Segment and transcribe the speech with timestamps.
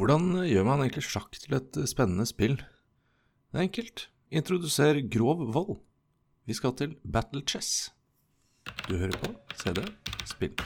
[0.00, 2.56] hvordan gjør man egentlig sjakk til et spennende spill?
[2.56, 4.06] Det er enkelt.
[4.32, 5.76] Introduser grov vold.
[6.48, 7.90] Vi skal til Battle Chess.
[8.88, 9.84] Du hører på CD
[10.24, 10.56] Spill.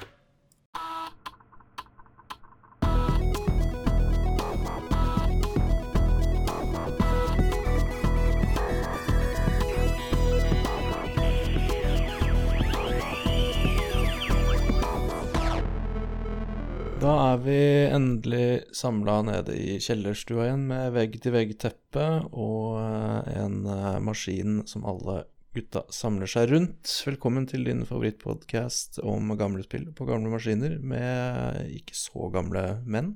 [17.05, 17.57] Da er vi
[17.93, 25.19] endelig samla nede i kjellerstua igjen med vegg-til-vegg-teppe og eh, en eh, maskin som alle
[25.53, 26.89] gutta samler seg rundt.
[27.05, 33.13] Velkommen til din favorittpodkast om gamle spill på gamle maskiner med ikke så gamle menn.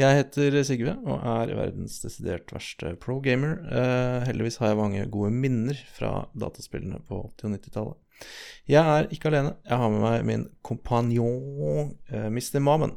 [0.00, 3.58] Jeg heter Sigve og er verdens desidert verste pro-gamer.
[3.68, 8.24] Eh, heldigvis har jeg mange gode minner fra dataspillene på 80- og 90-tallet.
[8.70, 9.54] Jeg er ikke alene.
[9.68, 12.64] Jeg har med meg min kompanjong Mr.
[12.64, 12.96] Mamen.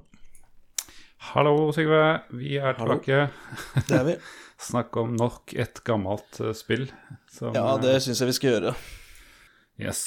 [1.31, 2.01] Hallo, Sigve.
[2.35, 2.97] Vi er Hallo.
[2.99, 3.29] tilbake.
[3.87, 4.15] Det er vi.
[4.69, 6.85] Snakk om nok et gammelt uh, spill.
[7.31, 8.73] Som, Ja, det syns jeg vi skal gjøre.
[8.75, 10.01] eh, Yes.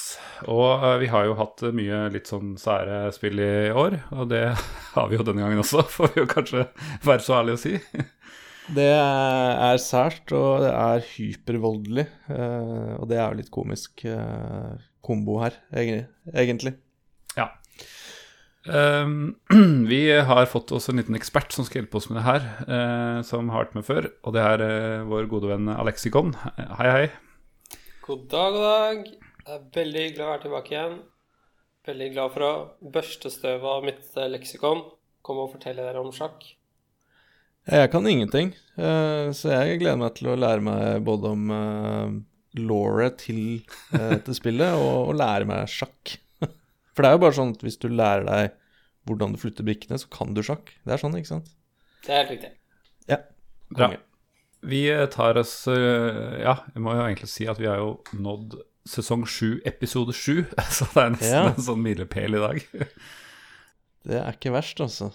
[0.47, 4.29] Og uh, vi har jo hatt eh, mye litt sånn sære spill i år, og
[4.31, 4.45] det
[4.95, 6.63] har vi jo denne gangen også, får vi jo kanskje
[7.05, 7.73] være så ærlige å si.
[8.77, 12.07] Det er sært, og det er hypervoldelig.
[12.31, 14.73] uh, Og det er jo litt komisk eh,
[15.07, 16.77] kombo her, egentlig.
[18.67, 19.35] Ehm,
[19.87, 23.19] vi har fått oss en liten ekspert som skal hjelpe oss med det her, eh,
[23.27, 24.09] som har vært med før.
[24.27, 26.33] Og det er eh, vår gode venn Alexikon.
[26.57, 27.07] Hei, hei.
[28.05, 29.07] God dag, god dag.
[29.47, 30.99] Det er veldig hyggelig å være tilbake igjen.
[31.87, 32.53] Veldig glad for å
[32.95, 34.85] børste støvet av mitt eh, leksikon.
[35.23, 36.43] Komme og fortelle dere om sjakk.
[37.67, 42.13] Jeg kan ingenting, eh, så jeg gleder meg til å lære meg både om uh,
[42.55, 43.41] lauret til
[43.91, 46.15] dette spillet, og lære meg sjakk.
[46.97, 48.55] For det er jo bare sånn at hvis du lærer deg
[49.07, 50.73] hvordan du flytter brikkene, så kan du sjakk.
[50.83, 51.51] Det er sånn, ikke sant?
[52.03, 52.49] Det er helt riktig.
[53.07, 53.19] Ja.
[53.77, 53.91] Bra.
[54.67, 54.81] Vi
[55.13, 59.23] tar oss eh, Ja, jeg må jo egentlig si at vi har jo nådd sesong
[59.29, 60.41] sju, episode sju.
[60.75, 61.45] Så det er nesten Ja.
[61.53, 62.65] en sånn milepæl i dag.
[64.07, 65.09] Det er ikke verst, altså.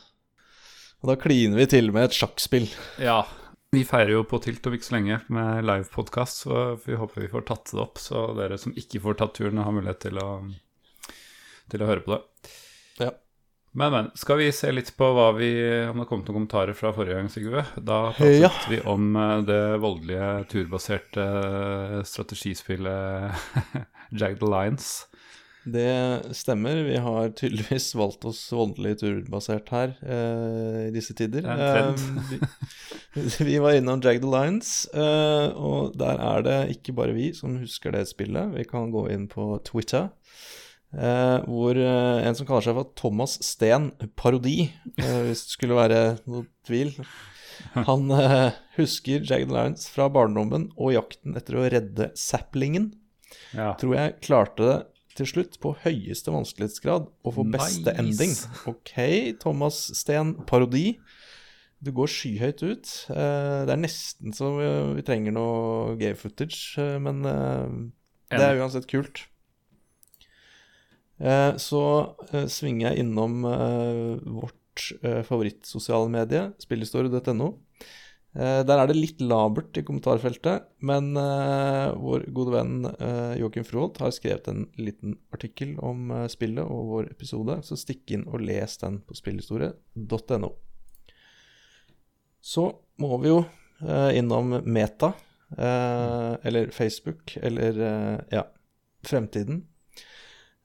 [1.03, 2.66] Og da kliner vi til med et sjakkspill.
[3.00, 3.22] Ja.
[3.72, 7.31] Vi feirer jo på Tilt om ikke så lenge med livepodkast, så vi håper vi
[7.32, 10.26] får tatt det opp, så dere som ikke får tatt turen, har mulighet til å,
[11.72, 12.22] til å høre på det.
[13.06, 13.10] Ja.
[13.72, 14.09] Men, men.
[14.21, 15.49] Skal vi se litt på hva vi,
[15.88, 17.62] om det kom noen kommentarer fra forrige gang, Sigve?
[17.81, 18.50] Da pratet Ja.
[18.69, 23.33] vi om eh, det voldelige turbaserte eh, strategispillet
[24.21, 25.06] Jagged Alliance.
[25.65, 26.81] Det stemmer.
[26.88, 31.47] Vi har tydeligvis valgt oss voldelig turbasert her eh, i disse tider.
[31.47, 32.06] Er Eh,
[33.15, 33.22] vi,
[33.53, 37.94] vi var innom Jagged Alliance, eh, og der er det ikke bare vi som husker
[37.94, 38.53] det spillet.
[38.59, 40.10] Vi kan gå inn på Twitter,
[40.94, 45.78] eh, hvor eh, en som kaller seg for Thomas Steen Parodi, eh, hvis det skulle
[45.78, 46.94] være noe tvil
[47.86, 52.91] Han eh, husker Jagged Alliance fra barndommen og jakten etter å redde Saplingen
[53.54, 53.75] Ja.
[53.80, 54.78] tror jeg klarte det
[55.19, 58.00] til slutt på høyeste vanskelighetsgrad og få beste Nice.
[58.00, 58.32] ending.
[58.70, 58.92] Ok,
[59.42, 60.94] Thomas Steen, parodi.
[61.84, 62.92] Du går skyhøyt ut.
[63.12, 67.20] Eh, det er nesten så vi, trenger noe game footage, eh, men
[68.32, 69.26] det er uansett kult.
[71.22, 71.83] Eh, så
[72.33, 74.59] eh, svinger jeg innom eh, vårt
[75.28, 77.50] favorittsosiale medie, spillhistorie.no.
[78.33, 84.00] Der er det litt labert i kommentarfeltet, men eh, vår gode venn eh, Joakim Froholt
[84.00, 88.41] har skrevet en liten artikkel om eh, spillet og vår episode, så stikk inn og
[88.41, 90.50] les den på spillhistorie.no.
[92.41, 92.65] Så
[93.04, 93.43] må vi jo
[94.15, 95.09] innom Meta,
[95.59, 97.78] eller Facebook, eller
[98.31, 98.44] ja,
[99.03, 99.65] Fremtiden.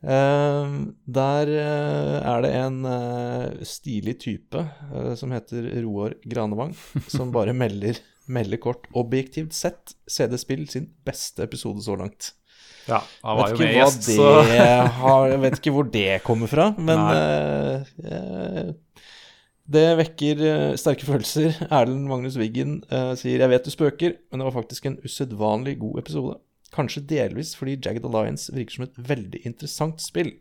[0.05, 0.73] Eh,
[1.09, 6.75] der eh, er det en eh, stilig type eh, som heter Roar Granevang,
[7.15, 7.97] som bare melder,
[8.29, 12.35] melder kort 'Objektivt sett CD Spill sin beste episode så langt'.
[12.87, 14.29] ja, han var vet jo med gjest, så
[15.01, 18.75] har, Jeg vet ikke hvor det kommer fra, men eh,
[19.67, 21.57] det vekker sterke følelser.
[21.67, 25.79] Erlend Magnus Wiggen uh, sier 'Jeg vet du spøker, men det var faktisk en usedvanlig
[25.81, 26.37] god episode'.
[26.75, 30.33] Kanskje delvis fordi Jagged Alliance virker som et veldig interessant spill.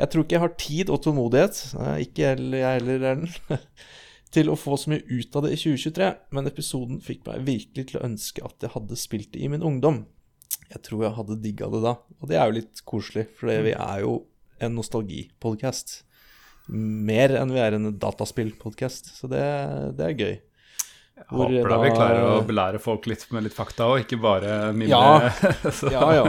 [0.00, 3.34] Jeg tror ikke jeg har tid og tålmodighet, eh, ikke jeg heller, Erlend,
[4.34, 7.90] til å få så mye ut av det i 2023, men episoden fikk meg virkelig
[7.90, 10.04] til å ønske at jeg hadde spilt det i min ungdom.
[10.70, 13.74] Jeg tror jeg hadde digga det da, og det er jo litt koselig, for vi
[13.74, 14.14] er jo
[14.62, 16.00] en nostalgipodkast.
[16.70, 19.42] Mer enn vi er en dataspillpodkast, så det,
[19.98, 20.36] det er gøy.
[21.30, 24.72] Hvor Håper da vi klarer å belære folk litt med litt fakta, og ikke bare
[24.74, 24.90] mimre.
[24.90, 25.30] Ja.
[25.94, 26.24] Ja, ja.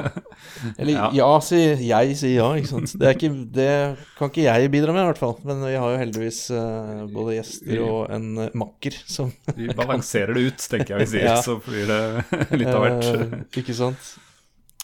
[0.78, 1.30] Eller ja, Ja.
[1.46, 2.94] sier jeg, sier ja, ikke sant.
[3.00, 3.70] Det, ikke, det
[4.18, 5.36] kan ikke jeg bidra med, i hvert fall.
[5.48, 10.36] Men vi har jo heldigvis uh, både gjester og en uh, makker som Vi balanserer
[10.38, 11.38] det ut, tenker jeg vi sier, Ja.
[11.46, 12.02] så blir det
[12.62, 13.10] litt av hvert.
[13.10, 14.14] Uh, ikke sant.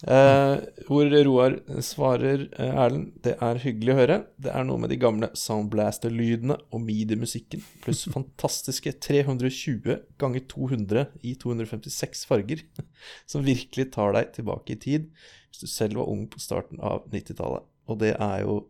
[0.06, 4.18] Eh, hvor Roar svarer eh, Erlend Det er hyggelig å høre.
[4.38, 11.34] Det er noe med de gamle Soundblaster-lydene og midi-musikken pluss fantastiske 320 ganger 200 i
[11.42, 12.62] 256 farger
[13.32, 15.10] som virkelig tar deg tilbake i tid
[15.50, 17.66] hvis du selv var ung på starten av 90-tallet.
[17.90, 18.62] Og det er jo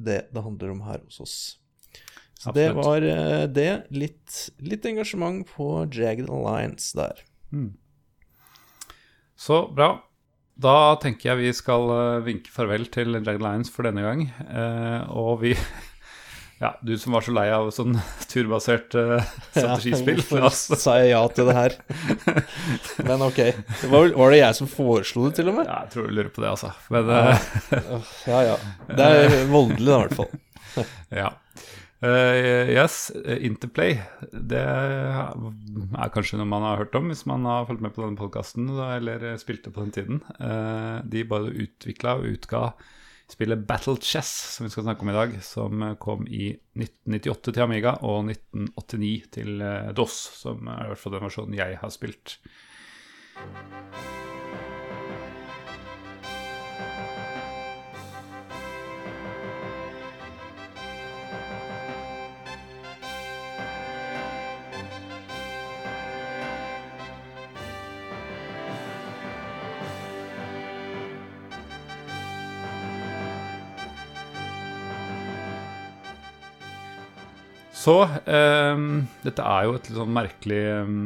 [0.00, 1.38] det det handler om her hos oss.
[2.40, 3.72] Så det var eh, det.
[3.92, 7.20] Litt, litt engasjement på Jagged Alliance der.
[9.36, 9.98] Så bra.
[10.60, 14.26] Da tenker jeg vi skal eh, vinke farvel til Jagged Lions for denne gang.
[14.50, 15.54] Eh, og vi
[16.60, 17.94] Ja, du som var så lei av sånn
[18.32, 20.20] turbasert eh, strategispill.
[20.20, 21.76] Ja, hvorfor sa jeg ja til det her?
[23.06, 23.40] Men ok.
[23.40, 25.70] Det var, var det jeg som foreslo det, til og med?
[25.70, 26.74] Ja, jeg tror du lurer på det, altså.
[26.92, 27.08] Men
[28.28, 28.58] Ja ja.
[28.90, 30.90] Det er voldelig, i hvert fall.
[31.22, 31.32] ja.
[32.02, 33.98] Eh, yes, eh, Interplay.
[34.32, 38.16] Det er kanskje noe man har hørt om hvis man har fulgt med på denne
[38.16, 40.22] podkasten eller eh, spilte på den tiden.
[40.40, 42.62] Uh, de bare utvikla og utga
[43.30, 47.66] spillet Battle Chess, som vi skal snakke om i dag, som kom i 1998 til
[47.66, 49.62] Amiga og 1989 til
[49.94, 52.40] DOS, som er i hvert fall den versjonen jeg har spilt.
[77.80, 78.86] Så um,
[79.24, 80.96] dette er jo et litt sånn merkelig um,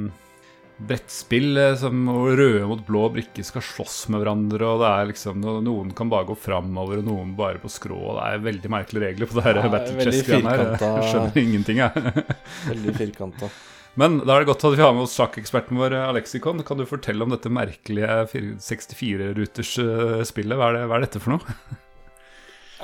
[0.82, 5.44] brettspill eh, som røde mot blå brikker skal slåss med hverandre, og det er liksom
[5.44, 8.00] Noen kan bare gå framover, og noen bare på skrå.
[8.08, 10.64] og Det er veldig merkelige regler på det her Ja, Battle Chess-greiene her.
[10.98, 12.26] Jeg skjønner ingenting, jeg.
[12.72, 13.52] Veldig firkanta.
[13.94, 16.64] Men da er det godt at vi har med oss sjakkeksperten vår, Alexikon.
[16.66, 18.18] Kan du fortelle om dette merkelige
[18.58, 20.58] 64-ruters eh, spillet?
[20.58, 21.58] Hva er, det, hva er dette for noe?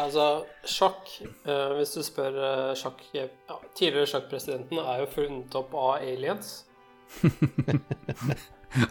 [0.05, 0.25] Altså,
[0.69, 1.09] sjakk
[1.47, 3.27] uh, Hvis du spør uh, sjakk ja,
[3.79, 6.53] Tidligere sjakkpresidenten er jo funnet opp av aliens.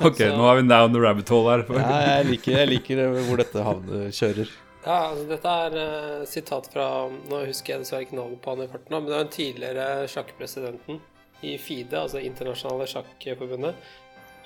[0.04, 1.62] Ok, Så- nå er vi down the rabbit hole her.
[1.80, 4.50] Ja, jeg liker, jeg liker hvor dette havnet kjører.
[4.84, 6.88] Ja, altså Dette er uh, sitat fra
[7.30, 9.88] Nå husker jeg dessverre ikke navnet på han i farten, men det er den tidligere
[10.12, 11.00] sjakkpresidenten
[11.48, 13.76] i FIDE, altså Internasjonale Sjakkforbundet.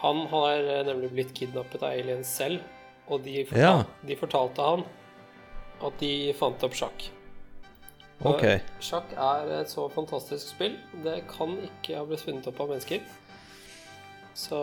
[0.04, 2.62] Han har eh, nemlig blitt kidnappet av aliens selv,
[3.10, 3.72] og de, fortal Ja.
[4.06, 4.84] de fortalte han
[5.84, 7.10] at de fant opp sjakk.
[8.24, 8.40] Og
[8.84, 10.78] Sjakk er et så fantastisk spill.
[11.04, 13.04] Det kan ikke ha blitt funnet opp av mennesker.
[14.34, 14.58] Så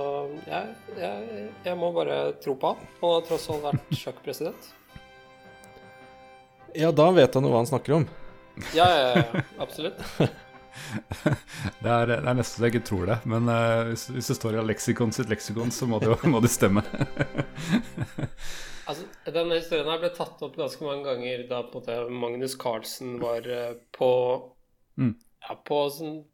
[0.49, 2.88] jeg, jeg, jeg må bare tro på han.
[3.02, 4.70] Han har tross alt vært sjakkpresident.
[6.78, 8.08] Ja, da vet han jo hva han snakker om.
[8.75, 10.00] Ja, ja, ja, absolutt.
[11.82, 14.37] Det er, det er nesten så jeg ikke tror det, men uh, hvis, hvis det
[14.38, 16.84] står i leksikon sitt leksikon, så må det jo må det stemme.
[18.90, 21.61] Altså, Denne historien her ble tatt opp ganske mange ganger da
[22.11, 24.11] Magnus Carlsen var uh, på
[25.00, 25.14] Mm.
[25.49, 26.25] ja, på, sin,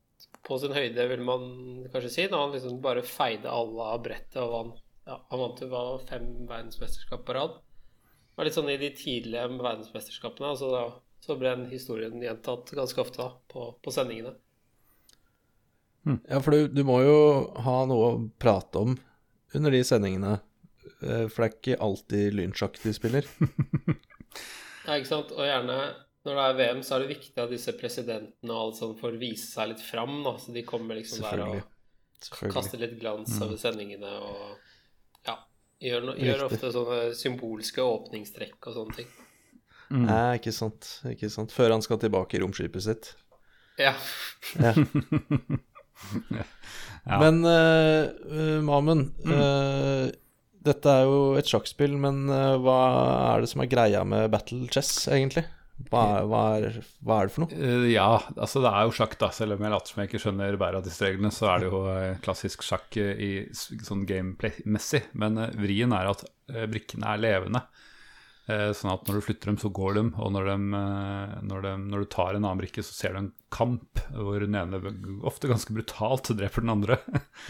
[0.48, 1.44] på sin høyde, vil man
[1.92, 2.26] kanskje si.
[2.30, 4.82] Da han liksom bare feide alle av brettet og vant.
[5.06, 7.60] Ja, han vant jo fem verdensmesterskap på rad.
[7.60, 10.50] Det var litt sånn i de tidlige verdensmesterskapene.
[10.50, 10.80] Altså da,
[11.24, 14.34] så ble den historien gjentatt ganske ofte da, på, på sendingene.
[16.28, 17.16] Ja, for du, du må jo
[17.66, 18.92] ha noe å prate om
[19.56, 20.36] under de sendingene.
[21.02, 23.26] eh, For det er ikke alltid lynsjakk de spiller.
[24.86, 25.32] Ja, ikke sant?
[25.34, 25.76] Og gjerne
[26.26, 29.16] når det er VM, så er det viktig at disse presidentene og alt sånt får
[29.18, 30.20] vise seg litt fram.
[30.22, 30.36] Da.
[30.38, 35.34] Så de kommer liksom der og kaster litt glans over sendingene og ja,
[35.82, 39.10] gjør, no, gjør ofte sånne symbolske åpningstrekk og sånne ting.
[39.94, 40.88] Nei, ikke sant.
[41.10, 41.54] Ikke sant.
[41.54, 43.14] Før han skal tilbake i romskipet sitt.
[43.80, 43.94] Ja.
[44.60, 44.74] Ja.
[47.06, 47.16] Ja.
[47.22, 50.10] Men uh, Mamen, eh,
[50.66, 52.74] dette er jo et sjakkspill, men uh, hva
[53.30, 55.46] er det som er greia med battle chess, egentlig?
[55.90, 57.56] Hva er, hva er, hva er det for noe?
[57.56, 59.28] Eh, ja, altså det er jo sjakk, da.
[59.34, 61.68] Selv om jeg later som jeg ikke skjønner bæret av disse reglene, så er det
[61.68, 65.02] jo eh, klassisk sjakk eh, i sånn gameplay-messig.
[65.20, 67.62] Men eh, vrien er at eh, brikkene er levende.
[68.46, 70.02] Eh, Sånn at når du flytter dem, så går de.
[70.22, 73.20] Og når, dem, eh, når, de, når du tar en annen brikke, så ser du
[73.24, 74.78] en kamp hvor den ene
[75.26, 76.98] ofte ganske brutalt dreper den andre.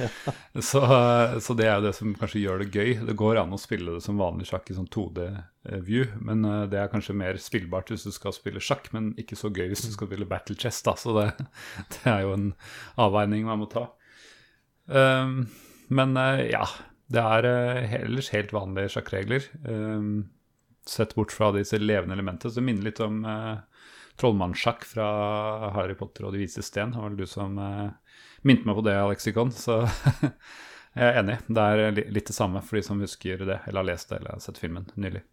[0.70, 2.94] så, eh, så det er jo det som kanskje gjør det gøy.
[3.10, 6.92] Det går an å spille det som vanlig sjakk i sånn 2D-view, men det er
[6.92, 10.08] kanskje mer spillbart hvis du skal spille sjakk, men ikke så gøy hvis du skal
[10.08, 10.96] spille battle chess, da.
[10.96, 11.28] Så det,
[11.98, 12.48] det er jo en
[13.04, 13.90] avveining man må ta.
[14.86, 15.42] Um,
[15.92, 16.16] men
[16.48, 16.64] ja,
[17.12, 17.50] det er
[18.00, 19.44] ellers helt vanlige sjakkregler.
[19.66, 20.24] Um,
[20.88, 22.52] sett bort fra disse levende elementene.
[22.52, 23.56] Så minner litt om eh,
[24.20, 25.06] trollmannssjakk fra
[25.76, 26.94] Harry Potter og De vise sten.
[26.94, 29.52] Det var vel du som eh, minte meg på det, Alexikon.
[29.54, 29.82] Så
[30.96, 31.40] jeg er enig.
[31.48, 34.36] Det er litt det samme for de som husker det, eller har lest det eller
[34.36, 35.24] har sett filmen nylig.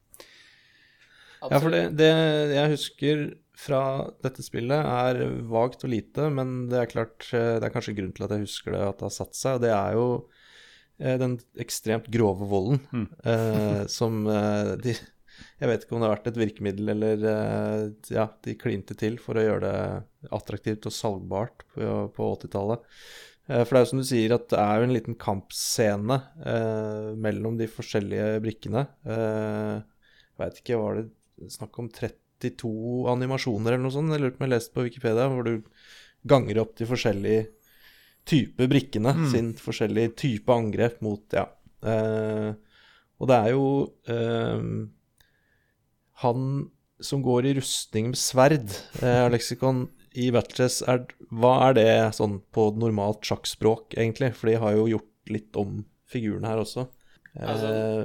[1.44, 2.12] Ja, for det, det,
[2.56, 3.24] jeg husker
[3.60, 3.82] fra
[4.24, 5.20] dette spillet, er
[5.50, 8.46] vagt og lite, men det er klart eh, Det er kanskje grunn til at jeg
[8.48, 9.58] husker det, at det har satt seg.
[9.58, 10.06] Og det er jo
[11.00, 13.08] eh, den ekstremt grove volden mm.
[13.34, 14.96] eh, som eh, de
[15.62, 19.20] Jeg vet ikke om det har vært et virkemiddel eller eh, Ja, de klinte til
[19.22, 22.86] for å gjøre det attraktivt og salgbart på, på 80-tallet.
[23.48, 26.20] Eh, for det er jo som du sier, at det er jo en liten kampscene
[27.24, 28.86] mellom de forskjellige brikkene.
[29.08, 29.84] jeg
[30.42, 32.72] veit ikke, var det snakk om 32
[33.12, 34.14] animasjoner eller noe sånt.
[34.14, 35.58] Jeg lurte på om jeg leste på Wikipedia, hvor du
[36.28, 37.44] ganger opp de forskjellige
[38.28, 39.26] typer brikkene mm.
[39.32, 41.48] sin forskjellige type angrep mot Ja.
[41.84, 42.54] Eh,
[43.22, 43.66] og det er jo
[44.12, 44.62] eh,
[46.24, 46.48] Han
[47.04, 49.86] som går i rustning med sverd, eh, leksikon
[50.20, 51.88] i Battles, er, hva er det
[52.18, 54.34] sånn på normalt sjakkspråk, egentlig?
[54.38, 56.88] For de har jo gjort litt om figurene her også.
[57.34, 58.04] Altså, eh,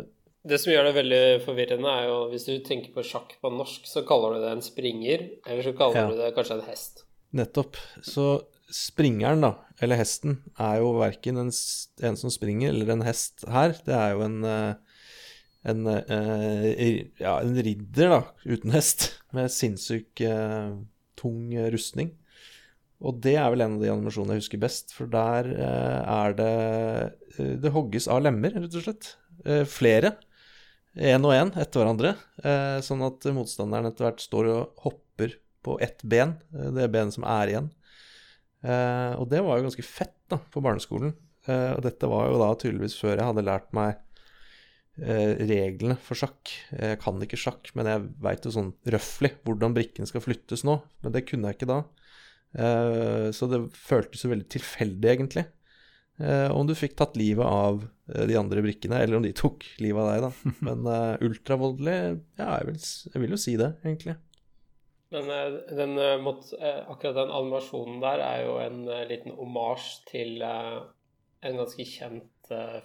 [0.49, 3.89] det som gjør det veldig forvirrende, er jo hvis du tenker på sjakk på norsk,
[3.91, 6.09] så kaller du det en springer, eller så kaller ja.
[6.09, 7.05] du det kanskje en hest.
[7.37, 7.77] Nettopp.
[8.01, 8.29] Så
[8.73, 13.77] springeren, da, eller hesten, er jo verken en, en, som springer eller en hest her.
[13.85, 14.88] Det er jo en, eh,
[15.67, 20.77] en, eh, ja, en ridder, da, uten hest, med sinnssyk eh,
[21.19, 22.15] tung rustning.
[22.99, 26.55] Og det er vel en av de animasjonene jeg husker best, for der er det
[27.63, 29.13] Det hogges av lemmer, rett og slett.
[29.71, 30.17] Flere
[30.99, 35.79] én og én etter hverandre, eh, sånn at motstanderen etter hvert står og hopper på
[35.81, 37.71] ett ben, eh, det benet som er igjen.
[38.65, 41.15] Eh, og det var jo ganske fett da, på barneskolen.
[41.49, 43.97] og dette var jo da tydeligvis før jeg hadde lært meg
[44.99, 46.51] reglene for sjakk.
[46.75, 50.81] Jeg kan ikke sjakk, men jeg veit jo sånn røftlig hvordan brikkene skal flyttes nå.
[51.05, 51.79] Men det kunne jeg ikke da.
[53.37, 55.47] så det føltes jo veldig tilfeldig, egentlig.
[56.19, 59.63] Eh, om du fikk tatt livet av eh, de andre brikkene, eller om de tok
[59.83, 60.53] livet av deg, da.
[60.67, 60.89] Men
[61.29, 61.99] ultravoldelig,
[62.41, 62.81] ja, jeg vil,
[63.13, 64.17] jeg vil, jo si det, egentlig.
[65.15, 65.31] Men
[65.73, 72.27] den, akkurat den animasjonen der er jo en liten omasj til en ganske kjent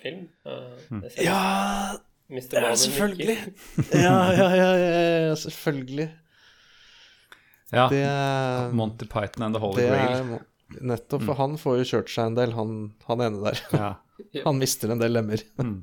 [0.02, 0.28] film.
[0.44, 1.06] Hmm.
[1.18, 1.40] ja,
[2.30, 3.38] ja selvfølgelig.
[3.92, 6.10] ja, ja, ja, ja, selvfølgelig.
[7.74, 7.88] Ja.
[7.90, 10.40] Det, Monty Python and The Holy Grail.
[10.82, 11.40] Nettopp, for mm.
[11.40, 12.78] han får jo kjørt seg en del, han,
[13.10, 13.64] han ene der.
[13.84, 13.92] Ja.
[14.46, 15.42] han mister en del lemmer.
[15.58, 15.82] mm.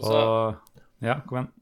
[0.00, 0.58] Og
[1.02, 1.52] Ja, kom igjen.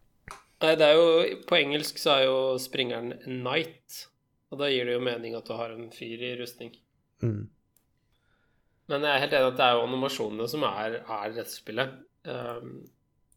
[0.58, 4.08] Nei, det er jo På engelsk så er jo springeren knight,
[4.50, 6.72] og da gir det jo mening at du har en fyr i rustning.
[7.22, 7.46] Mm.
[8.88, 11.96] Men jeg er helt enig at det er jo animasjonene som er, er rettspillet.
[12.28, 12.70] Um,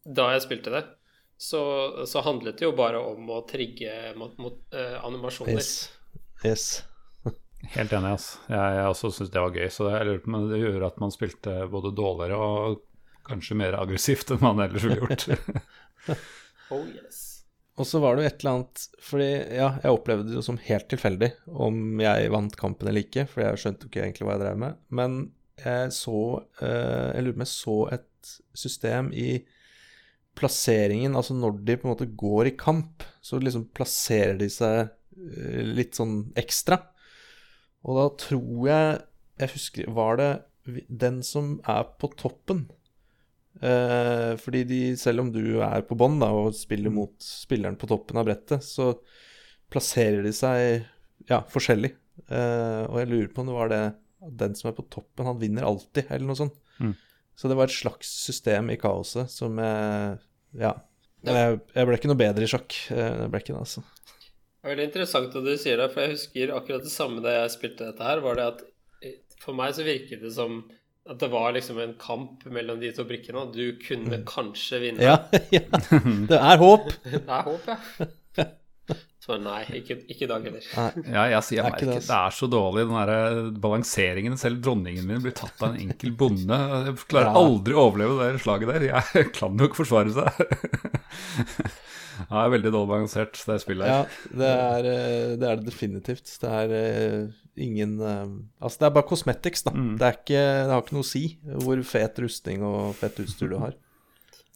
[0.02, 0.82] da jeg spilte det,
[1.42, 1.60] så,
[2.06, 5.58] så, handlet det jo bare om å trigge mot, mot uh, animasjoner.
[5.58, 5.90] Yes.
[6.46, 6.66] yes.
[7.76, 8.14] Helt enig.
[8.14, 8.40] Altså.
[8.48, 9.68] Jeg, jeg også syns det var gøy.
[9.74, 10.20] Så det,
[10.52, 12.80] det gjør at man spilte både dårligere og
[13.26, 15.28] kanskje mer aggressivt enn man ellers ville gjort.
[16.74, 17.20] oh yes.
[17.80, 20.58] Og så var det jo et eller annet Fordi ja, jeg opplevde det jo som
[20.60, 21.30] helt tilfeldig
[21.66, 24.58] om jeg vant kampen eller ikke, for jeg skjønte jo ikke egentlig hva jeg drev
[24.60, 24.82] med.
[24.92, 25.22] Men
[25.60, 26.18] jeg så
[26.62, 29.28] eh, Jeg lurer på om jeg så et system i
[30.38, 34.86] plasseringen, altså når de på en måte går i kamp, så liksom plasserer de seg
[34.86, 36.80] eh, litt sånn ekstra.
[37.82, 39.00] Og da tror jeg
[39.42, 40.30] Jeg husker Var det
[40.86, 42.68] den som er på toppen?
[43.60, 48.20] Eh, fordi de, selv om du er på bånn og spiller mot spilleren på toppen
[48.20, 48.92] av brettet, så
[49.72, 50.86] plasserer de seg
[51.28, 51.92] ja, forskjellig.
[52.28, 53.82] Eh, og jeg lurer på om det var det
[54.30, 56.58] den som er på toppen, han vinner alltid, eller noe sånt.
[56.78, 56.94] Mm.
[57.38, 60.18] Så det var et slags system i kaoset som jeg
[60.60, 60.76] Ja.
[61.22, 62.74] Jeg, jeg ble ikke noe bedre i sjakk.
[62.90, 63.82] Jeg ble ikke det, altså.
[63.82, 67.36] Det er veldig interessant at du sier det, for jeg husker akkurat det samme da
[67.36, 68.64] jeg spilte dette her, var det at
[69.42, 70.64] for meg så virket det som
[71.10, 74.26] at det var liksom en kamp mellom de to brikkene, og du kunne mm.
[74.28, 75.02] kanskje vinne.
[75.02, 75.16] Ja,
[75.56, 75.64] ja.
[76.30, 76.92] Det er håp.
[77.10, 78.10] det er håp, ja.
[79.22, 80.64] Så nei, ikke, ikke i dag heller.
[81.06, 84.34] Ja, jeg sier merker det, det er så dårlig, den der balanseringen.
[84.40, 86.58] Selv dronningen min blir tatt av en enkel bonde.
[86.88, 88.88] Jeg klarer aldri å overleve det slaget der.
[88.88, 90.42] Jeg kan jo ikke forsvare seg.
[92.22, 94.02] Ja, det er veldig dårlig balansert, det spillet her.
[94.02, 96.34] Ja, det er, eh, det er, det definitivt.
[96.42, 99.72] Det er uh, ingen Altså, det er bare cosmetics, da.
[99.74, 99.94] Mm.
[100.02, 101.24] Det, ikke, det, har ikke noe å si
[101.62, 103.78] hvor fet rustning og fett utstyr du har.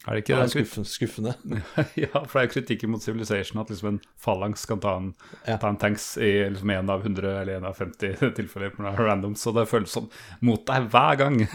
[0.06, 0.88] Er det Det ikke er skuffende.
[0.88, 1.32] skuffende.
[2.04, 5.08] ja, for det er kritikken mot Civilization at liksom en phalanx kan ta en,
[5.48, 5.56] Ja.
[5.58, 9.34] ta en tanks i liksom en av 100 eller en av 50 tilfeller på random,
[9.34, 10.06] så det føles som
[10.40, 11.40] mot deg hver gang.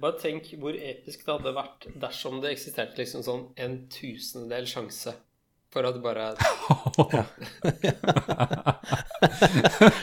[0.00, 5.14] Bare tenk hvor episk det hadde vært dersom det eksisterte liksom sånn en tusendedel sjanse
[5.70, 6.34] for at bare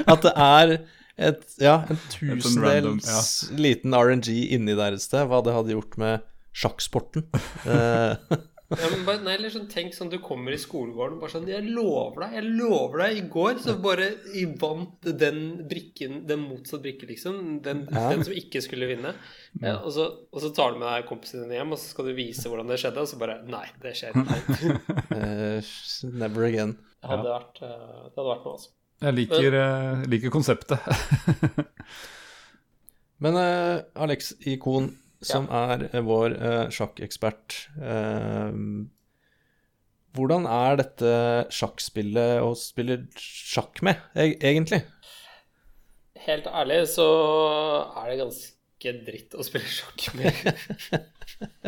[0.07, 0.77] At det er
[1.17, 3.57] et, ja, en tusendels ja.
[3.57, 7.27] liten RNG inni der et sted, hva det hadde gjort med sjakksporten.
[7.67, 11.31] Eh, ja, men bare, nei, eller sånn, Tenk sånn du kommer i skolegården og bare
[11.31, 16.17] sånn Jeg lover deg, jeg lover deg, i går så bare jeg vant den brikken,
[16.27, 17.61] den motsatt brikke, liksom.
[17.63, 18.09] Den, Ja.
[18.11, 19.13] den som ikke skulle vinne.
[19.61, 22.09] Ja, og, så, og så tar du med deg kompisen din hjem, og så skal
[22.09, 24.75] du vise hvordan det skjedde, og så bare Nei, det skjer ikke.
[25.15, 25.71] eh,
[26.19, 26.75] never again.
[26.99, 28.73] Det hadde vært, eh, det hadde vært noe, altså.
[28.97, 30.81] Jeg liker, eh, liker konseptet.
[33.21, 34.89] Men uh, Alex Ikon,
[35.21, 37.55] som er eh, vår uh, sjakkekspert
[40.17, 41.09] Hvordan er dette
[41.53, 44.79] sjakkspillet å spille sjakk med, e egentlig?
[46.25, 47.05] Helt ærlig så
[48.01, 50.33] er det ganske dritt å spille sjakk med.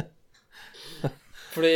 [1.54, 1.76] Fordi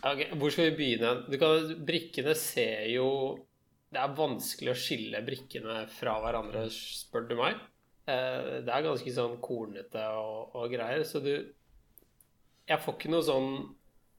[0.00, 1.12] okay, Hvor skal vi begynne?
[1.28, 3.10] Du kan, brikkene ser jo
[3.88, 7.60] Det er vanskelig å skille brikkene fra hverandre, spør du meg.
[8.08, 11.32] Eh, Det er ganske sånn kornete og, og greier, så du
[12.68, 13.52] Jeg får ikke noe sånn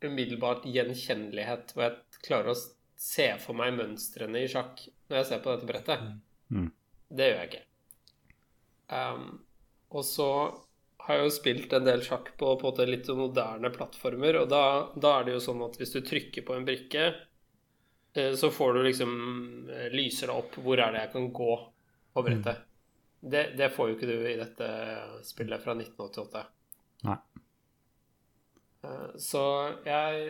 [0.01, 2.61] umiddelbart gjenkjennelighet hvor jeg klarer å
[2.99, 6.07] se for meg mønstrene i sjakk når jeg ser på dette brettet.
[6.49, 6.71] Mm.
[7.09, 7.65] Det gjør jeg ikke.
[8.89, 9.27] Um,
[9.93, 10.29] og så
[11.05, 14.63] har jeg jo spilt en del sjakk på, på litt moderne plattformer, og da,
[14.95, 17.05] da er det jo sånn at hvis du trykker på en brikke,
[18.35, 19.11] så får du liksom
[19.69, 21.53] eh, Lyser det opp hvor er det jeg kan gå
[22.13, 22.65] på brettet.
[23.19, 24.69] Det, det får jo ikke du i dette
[25.27, 26.43] spillet fra 1988.
[27.09, 27.17] Nei.
[28.83, 29.43] Eh, Så
[29.85, 30.29] jeg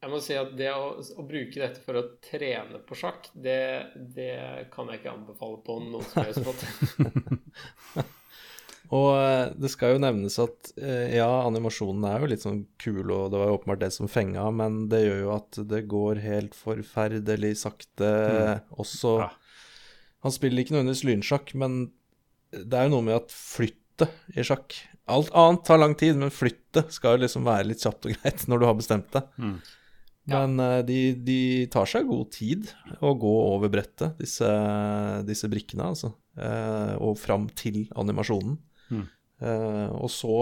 [0.00, 3.92] jeg må si at det å, å bruke dette for å trene på sjakk, det,
[4.16, 8.06] det kan jeg ikke anbefale på noen som helst måte.
[8.96, 13.04] Og eh, det skal jo nevnes at eh, ja, animasjonen er jo litt sånn kul,
[13.04, 16.22] og det var jo åpenbart det som fenga, men det gjør jo at det går
[16.24, 18.10] helt forferdelig sakte
[18.74, 19.14] også.
[19.22, 19.30] Ja.
[20.26, 21.82] Han spiller ikke nødvendigvis lynsjakk, men
[22.50, 24.74] det er jo noe med at flyttet i sjakk
[25.10, 28.44] Alt annet tar lang tid, men flyttet skal jo liksom være litt kjapt og greit
[28.46, 29.26] når du har bestemt deg.
[29.42, 29.56] Mm.
[30.30, 31.40] Men eh, de, de
[31.72, 32.70] tar seg god tid
[33.02, 34.50] å gå over brettet, disse,
[35.26, 36.12] disse brikkene, altså.
[36.38, 38.58] Eh, og fram til animasjonen.
[38.90, 39.06] Mm.
[39.40, 40.34] Eh, og så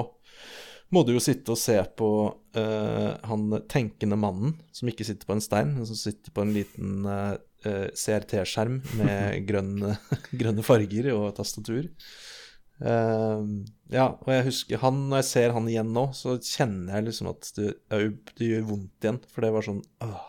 [0.95, 2.09] må du jo sitte og se på
[2.57, 6.55] uh, han tenkende mannen, som ikke sitter på en stein, men som sitter på en
[6.57, 7.35] liten eh,
[7.69, 9.99] eh, CRT-skjerm med grønne,
[10.33, 11.91] grønne farger og tastatur.
[12.79, 17.33] Ja, og jeg husker han, når jeg ser han igjen nå, så kjenner jeg liksom
[17.33, 20.29] at det, det gjør vondt igjen, for det var sånn åh.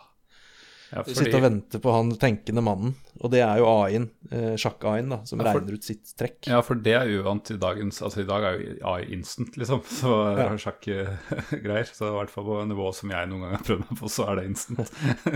[0.90, 4.56] Ja, fordi, sitter og venter på han tenkende mannen, og det er jo AI-en, eh,
[4.58, 6.48] sjakk-AI-en, da, som Ja, for- regner ut sitt trekk.
[6.50, 9.82] ja, for det er uvant i dagens Altså, i dag er jo AI instant, liksom.
[10.00, 10.48] Så Ja.
[10.56, 11.86] sjakkgreier.
[11.94, 14.26] Så i hvert fall på nivå som jeg noen gang har prøvd meg på, så
[14.30, 14.90] er det instant.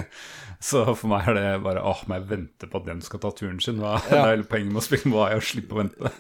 [0.61, 3.31] så for meg er det bare åh, må jeg vente på at den skal ta
[3.31, 3.79] turen sin?
[3.83, 6.15] Hva det er hele poenget med å spille med AI, og slippe å vente.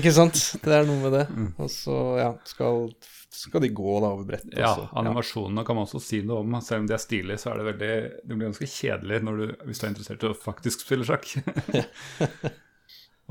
[0.00, 0.42] Ikke sant?
[0.62, 1.24] Det er noe med det.
[1.30, 1.50] Mm.
[1.62, 2.88] Og så, ja, skal,
[3.32, 4.56] skal de gå da over brettet.
[4.58, 4.90] Ja, også.
[5.00, 6.56] animasjonene kan man også si noe om.
[6.64, 7.92] Selv om de er stilige, så er det veldig
[8.28, 11.32] Det blir ganske kjedelig når du, hvis du er interessert i å faktisk spille sjakk.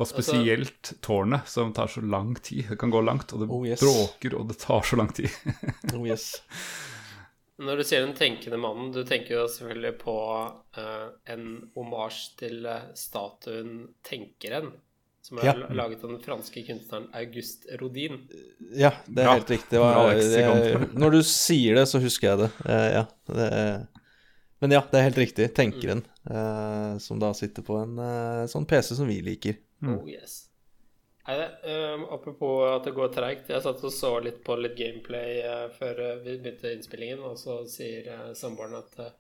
[0.01, 2.71] Og spesielt tårnet, som tar så lang tid.
[2.71, 3.83] Det kan gå langt, og det Oh, yes.
[3.83, 5.29] bråker, og det tar så lang tid.
[5.93, 6.31] Oh, yes.
[7.61, 10.15] Når du sier den tenkende mannen, du tenker jo selvfølgelig på
[10.79, 11.43] uh, en
[11.77, 14.71] omasj til eh, statuen Tenkeren,
[15.21, 15.53] som er Ja.
[15.69, 18.27] laget av den franske kunstneren Auguste Rodin.
[18.73, 19.33] Ja, det er Bra.
[19.37, 19.77] helt riktig.
[19.77, 22.51] Det var, det, når du sier det, så husker jeg det.
[22.65, 23.49] Uh, ja, det
[24.61, 25.47] men ja, det er helt riktig.
[25.57, 29.55] Tenkeren, eh, som da sitter på en uh, sånn PC som vi liker.
[29.81, 29.95] Mm.
[29.95, 30.35] Oh yes.
[31.25, 33.49] Nei, det, eh, apropos at det går treigt.
[33.49, 35.41] Jeg satt og så litt på litt gameplay
[35.79, 39.17] før vi begynte innspillingen, og så sier uh, samboeren at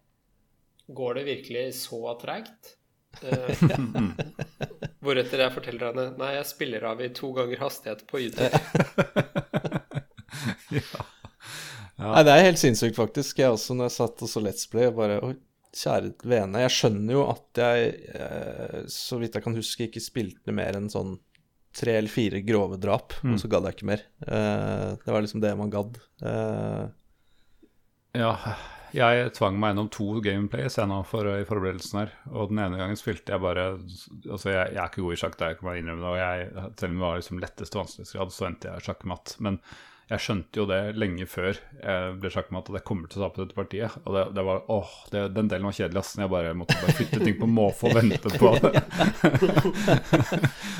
[0.91, 2.75] Går det virkelig så treigt?
[5.01, 8.59] Hvoretter jeg forteller henne Nei, jeg spiller av i to ganger hastighet på YouTube.
[10.71, 11.05] ja.
[12.01, 13.39] Nei, det er helt sinnssykt, faktisk.
[13.41, 15.31] Jeg også, når jeg satt og så Let's Play, og bare Å,
[15.77, 16.61] kjære vene.
[16.65, 20.89] Jeg skjønner jo at jeg, eh, så vidt jeg kan huske, ikke spilte mer enn
[20.91, 21.13] sånn
[21.77, 23.33] tre eller fire grove drap, Mm.
[23.35, 24.01] og så gadd jeg ikke mer.
[24.25, 25.99] Eh, det var liksom det man gadd.
[26.25, 26.87] Eh,
[28.19, 28.33] ja.
[28.95, 32.11] Jeg tvang meg gjennom to gameplays jeg nå for, i forberedelsen her.
[32.31, 35.37] Og den ene gangen spilte jeg bare Altså, jeg, jeg er ikke god i sjakk,
[35.39, 36.11] det kan jeg innrømme det.
[36.11, 39.35] Og jeg, selv om det var liksom letteste vanskelighetsgrad, så endte jeg sjakkmatt.
[39.47, 39.61] Men
[40.11, 43.27] jeg skjønte jo det lenge før jeg ble sagt med at jeg kommer til å
[43.29, 43.93] tape dette partiet.
[44.03, 46.01] Og det, det var, åh, det, Den delen var kjedelig.
[46.01, 46.15] ass.
[46.19, 48.81] Jeg bare måtte bare flytte ting på måfå og vente på det.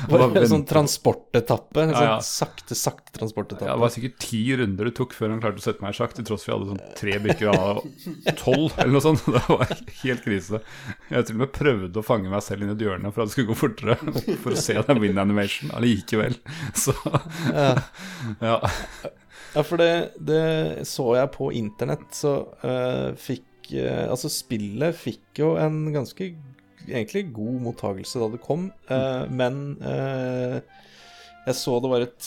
[0.08, 1.84] det var en sånn transportetappe.
[1.86, 2.18] En Ja, ja.
[2.20, 3.70] sånn sakte, sakte Ja, transportetappe.
[3.72, 6.14] det var sikkert ti runder det tok før han klarte å sette meg i sjakk,
[6.16, 7.80] til tross for vi hadde sånn tre brikker av
[8.40, 9.24] tolv, eller noe sånt.
[9.32, 10.60] Det var helt krise.
[11.08, 13.30] Jeg til og med prøvde å fange meg selv inn i et hjørne for at
[13.30, 13.96] det skulle gå fortere,
[14.44, 16.36] for å se den win animation allikevel.
[16.76, 16.94] Så
[18.42, 18.58] ja.
[19.52, 22.34] Ja, for det, det så jeg på internett, så
[22.64, 26.30] uh, fikk uh, Altså, spillet fikk jo en ganske
[26.88, 30.56] egentlig god mottagelse da det kom, eh, men eh,
[31.46, 32.26] jeg så det var et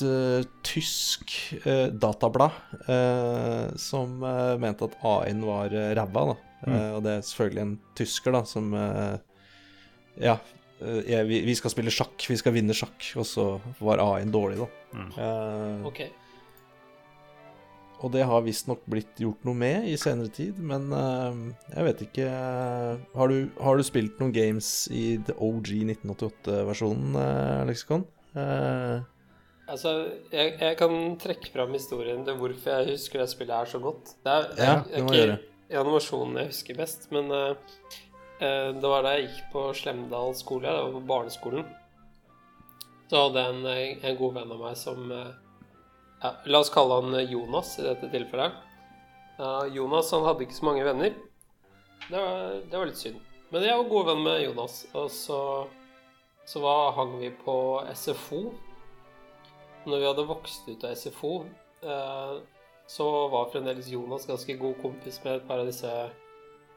[0.63, 1.33] tysk
[1.99, 2.55] datablad
[2.87, 4.15] eh, som
[4.63, 6.37] mente at AI-en var uh, ræva, da.
[6.71, 8.71] Eh, og det er selvfølgelig en tysker, da, som
[10.23, 10.37] Ja,
[10.79, 13.49] eh, vi, vi skal spille sjakk, vi skal vinne sjakk, og så
[13.83, 14.69] var AI-en dårlig, da.
[15.19, 16.05] Eh, Ok.
[18.03, 22.03] Og det har visstnok blitt gjort noe med i senere tid, men eh, jeg vet
[22.05, 22.29] ikke
[23.15, 28.07] Har du, har du spilt noen games i The OG 1988-versjonen, uh, Leksikon?
[28.35, 29.03] Eh,
[29.65, 29.91] Altså,
[30.29, 34.11] jeg, jeg kan trekke fram historien til hvorfor jeg husker det spillet her så godt.
[34.21, 35.39] Det er, Ja, det må ikke jeg gjøre.
[35.79, 37.55] animasjonen jeg husker best, men uh,
[38.37, 41.65] eh, det var da jeg gikk på Slemdal skole, det var på barneskolen.
[43.09, 45.33] Så hadde jeg en, eh, en god venn av meg som eh,
[46.25, 48.57] ja, La oss kalle han eh, Jonas i dette tilfellet.
[49.35, 51.15] Uh, Jonas han hadde ikke så mange venner.
[52.07, 53.19] Det var, det var litt synd.
[53.51, 55.39] Men jeg var god venn med Jonas, og så,
[56.47, 57.57] så var, hang vi på
[57.93, 58.41] SFO.
[59.85, 61.33] Når vi hadde vokst ut av SFO,
[61.85, 62.39] uh,
[62.89, 65.91] så var fremdeles Jonas ganske god kompis med et par av disse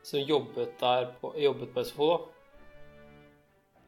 [0.02, 2.10] som jobbet der på, jobbet på SFO.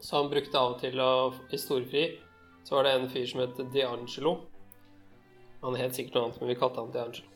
[0.01, 1.13] Så han brukte av og til å
[1.53, 2.05] I storefri
[2.65, 4.37] så var det en fyr som het D'Angelo.
[5.61, 7.27] Han het sikkert noe annet, men vi kalte han D'Angelo.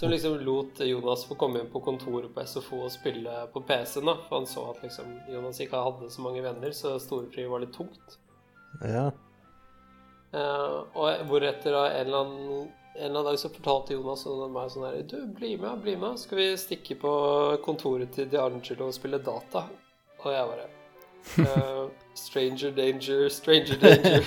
[0.00, 4.06] Som liksom lot Jonas få komme inn på kontoret på SFO og spille på PC-en.
[4.08, 7.60] da, For han så at liksom Jonas ikke hadde så mange venner, så storefri var
[7.60, 8.16] litt tungt.
[8.84, 9.10] ja.
[10.30, 14.44] Uh, og hvoretter da en eller annen en eller annen dag så fortalte Jonas og
[14.54, 16.18] meg sånn her Du, bli med, bli med.
[16.22, 17.12] Skal vi stikke på
[17.64, 19.64] kontoret til D'Angelo og spille data?
[20.22, 20.66] Og jeg bare
[21.44, 24.22] uh, Stranger danger, stranger danger.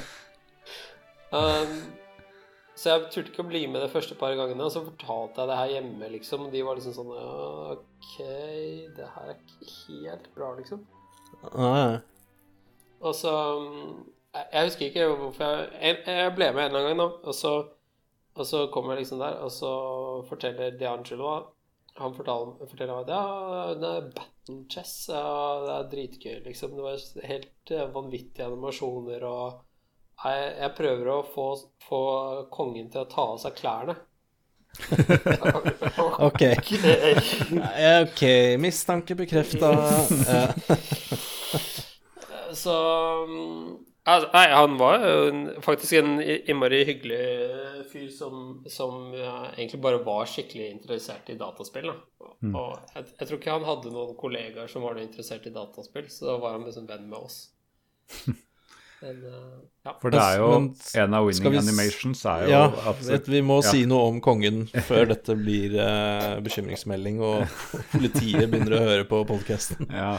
[1.32, 1.74] um,
[2.80, 5.50] så jeg turte ikke å bli med de første par gangene, og så fortalte jeg
[5.50, 6.46] det her hjemme, liksom.
[6.46, 8.14] Og de var liksom sånn OK,
[8.96, 9.74] det her er ikke
[10.06, 10.86] helt bra, liksom.
[11.52, 12.00] Ah,
[13.00, 14.00] Og så um,
[14.34, 17.28] Jeg jeg husker ikke hvorfor jeg Jeg, jeg ble med en eller annen gang, da.
[17.30, 17.52] Og så,
[18.34, 19.70] og så kommer jeg liksom der, og så
[20.28, 21.30] forteller D'Angelo
[22.00, 24.94] Han forteller, forteller meg at ja, det er battle chess.
[25.12, 25.24] Ja,
[25.66, 26.76] det er dritgøy, liksom.
[26.76, 29.60] Det var helt eh, vanvittige animasjoner og
[30.24, 31.48] jeg, jeg prøver å få,
[31.86, 32.04] få
[32.52, 33.96] kongen til å ta av seg klærne.
[36.26, 36.42] OK.
[38.04, 38.22] OK,
[38.62, 39.72] mistanke bekrefta.
[42.54, 42.74] Så
[43.24, 47.24] um, altså, Nei, han var jo faktisk en innmari hyggelig
[47.90, 51.90] fyr som, som ja, egentlig bare var skikkelig interessert i dataspill.
[51.90, 52.28] Da.
[52.50, 56.08] Og jeg, jeg tror ikke han hadde noen kollegaer som var noe interessert i dataspill,
[56.12, 57.42] så da var han liksom venn med oss.
[59.00, 59.94] Men, uh, ja.
[60.02, 60.66] For det er jo Men
[61.00, 63.70] En av winning vi animations er jo Ja, at vet, vi må ja.
[63.72, 67.46] si noe om kongen før dette blir eh, bekymringsmelding og
[67.94, 69.88] politiet begynner å høre på podkasten.
[69.88, 70.18] Ja.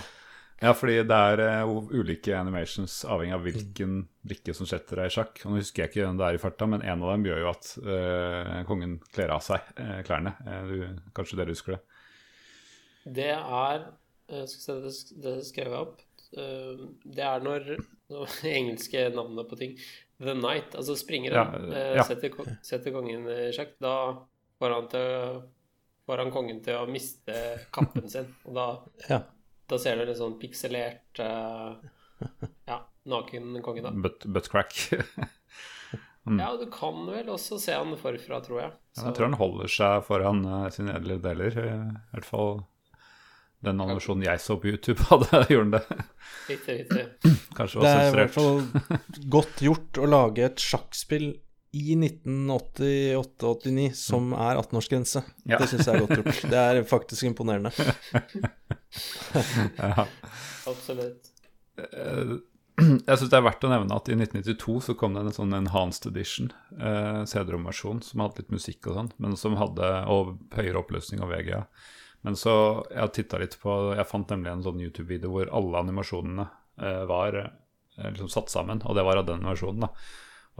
[0.63, 5.15] ja, fordi det er uh, ulike animations avhengig av hvilken brikke som setter deg i
[5.19, 5.43] sjakk.
[5.45, 7.45] Og Nå husker jeg ikke hvem det er i farta, men en av dem gjør
[7.45, 10.35] jo at uh, kongen kler av seg uh, klærne.
[10.45, 11.81] Eh, du, kanskje dere husker det?
[13.21, 13.77] Det er
[14.29, 16.01] eh, Skal vi se, det, det skrev jeg opp.
[16.37, 17.85] Eh, Det er når nå,
[18.59, 19.75] Engelske navnet på ting.
[20.21, 22.03] The Night, altså springeren, Ja, eh, ja.
[22.05, 23.71] setter, setter kongen i sjakk.
[23.81, 23.95] Da
[24.61, 25.39] får han, til,
[26.05, 27.37] får han kongen til å miste
[27.73, 28.29] kappen sin.
[28.45, 28.67] Og da,
[29.09, 29.21] Ja.
[29.71, 31.73] da ser du litt sånn pikselert eh,
[32.69, 33.93] Ja, naken konge, da.
[33.97, 34.77] Butt, buttcrack.
[36.21, 38.73] Ja, du kan vel også se han forfra, tror jeg.
[38.93, 41.55] Ja, jeg tror han holder seg foran uh, sine edle deler.
[41.57, 41.71] I
[42.13, 42.59] hvert fall
[43.61, 46.01] den animasjonen jeg så på YouTube, hadde gjorde det.
[46.49, 47.35] Riktig, riktig.
[47.57, 48.61] Kanskje Det er i hvert fall
[49.37, 51.31] godt gjort å lage et sjakkspill
[51.71, 55.21] i 1988-89 som er 18-årsgrense.
[55.47, 55.59] Ja.
[55.61, 56.41] Det syns jeg er godt gjort.
[56.51, 57.71] Det er faktisk imponerende.
[59.79, 60.03] Ja.
[60.67, 61.29] Absolutt.
[61.79, 62.33] Eh,
[63.07, 65.55] Jeg syns det er verdt å nevne at i 1992 så kom det en sånn
[65.55, 70.81] enhanced edition, eh, CD-romversjon, som hadde litt musikk og sånn, men som hadde og høyere
[70.81, 71.61] oppløsning og VGA.
[72.21, 72.53] Men så
[72.93, 76.45] jeg titta litt på Jeg fant nemlig en sånn YouTube-video hvor alle animasjonene
[76.81, 77.53] eh, var eh,
[77.97, 79.93] liksom satt sammen, og det var av den versjonen, da.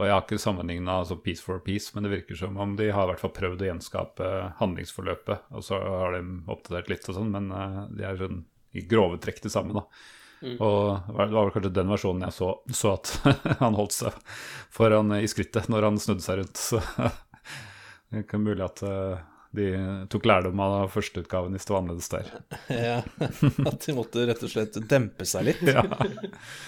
[0.00, 2.88] Og jeg har ikke sammenligna altså piece for piece, men det virker som om de
[2.90, 5.52] har i hvert fall prøvd å gjenskape handlingsforløpet.
[5.52, 9.20] Og så har de oppdatert litt og sånn, men eh, de er sånn i grove
[9.20, 9.84] trekk det samme, da.
[10.42, 10.56] Mm.
[10.58, 13.12] Og det var vel kanskje den versjonen jeg så, så at
[13.62, 14.16] han holdt seg
[14.74, 16.58] foran i skrittet når han snudde seg rundt.
[16.58, 16.80] Så
[18.10, 19.20] det ikke mulig at uh,
[19.52, 19.68] de
[20.12, 22.30] tok lærdom av førsteutgaven hvis det var annerledes der.
[22.72, 22.98] Ja,
[23.68, 25.84] At de måtte rett og slett dempe seg litt ja.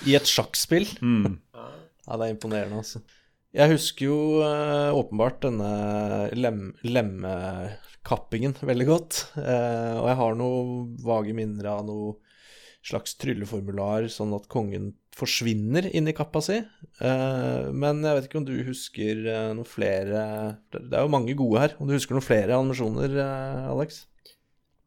[0.09, 0.87] i et sjakkspill.
[1.01, 1.39] Mm.
[1.55, 3.01] Ja, det er imponerende, altså.
[3.55, 5.71] Jeg husker jo uh, åpenbart denne
[6.35, 9.21] lem lemmekappingen veldig godt.
[9.39, 10.73] Uh, og jeg har noen
[11.07, 12.17] vage minner av noe
[12.85, 16.59] slags trylleformular, sånn at kongen forsvinner inn i kappa si.
[17.01, 19.23] Uh, men jeg vet ikke om du husker
[19.57, 20.25] noen flere
[20.73, 21.77] Det er jo mange gode her.
[21.79, 23.17] Om du husker noen flere animasjoner,
[23.71, 24.05] Alex?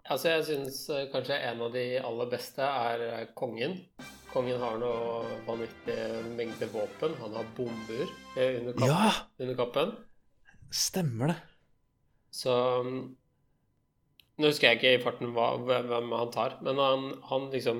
[0.07, 3.79] Altså, jeg syns kanskje en av de aller beste er kongen.
[4.31, 5.97] Kongen har noe vanvittig
[6.37, 7.15] mengde våpen.
[7.19, 8.05] Han har bomber
[8.37, 8.91] under kappen.
[8.91, 9.13] Ja!
[9.43, 9.95] Under kappen.
[10.71, 11.37] Stemmer det.
[12.31, 13.15] Så um,
[14.37, 17.79] Nå husker jeg ikke i farten hva, hvem han tar, men han, han, liksom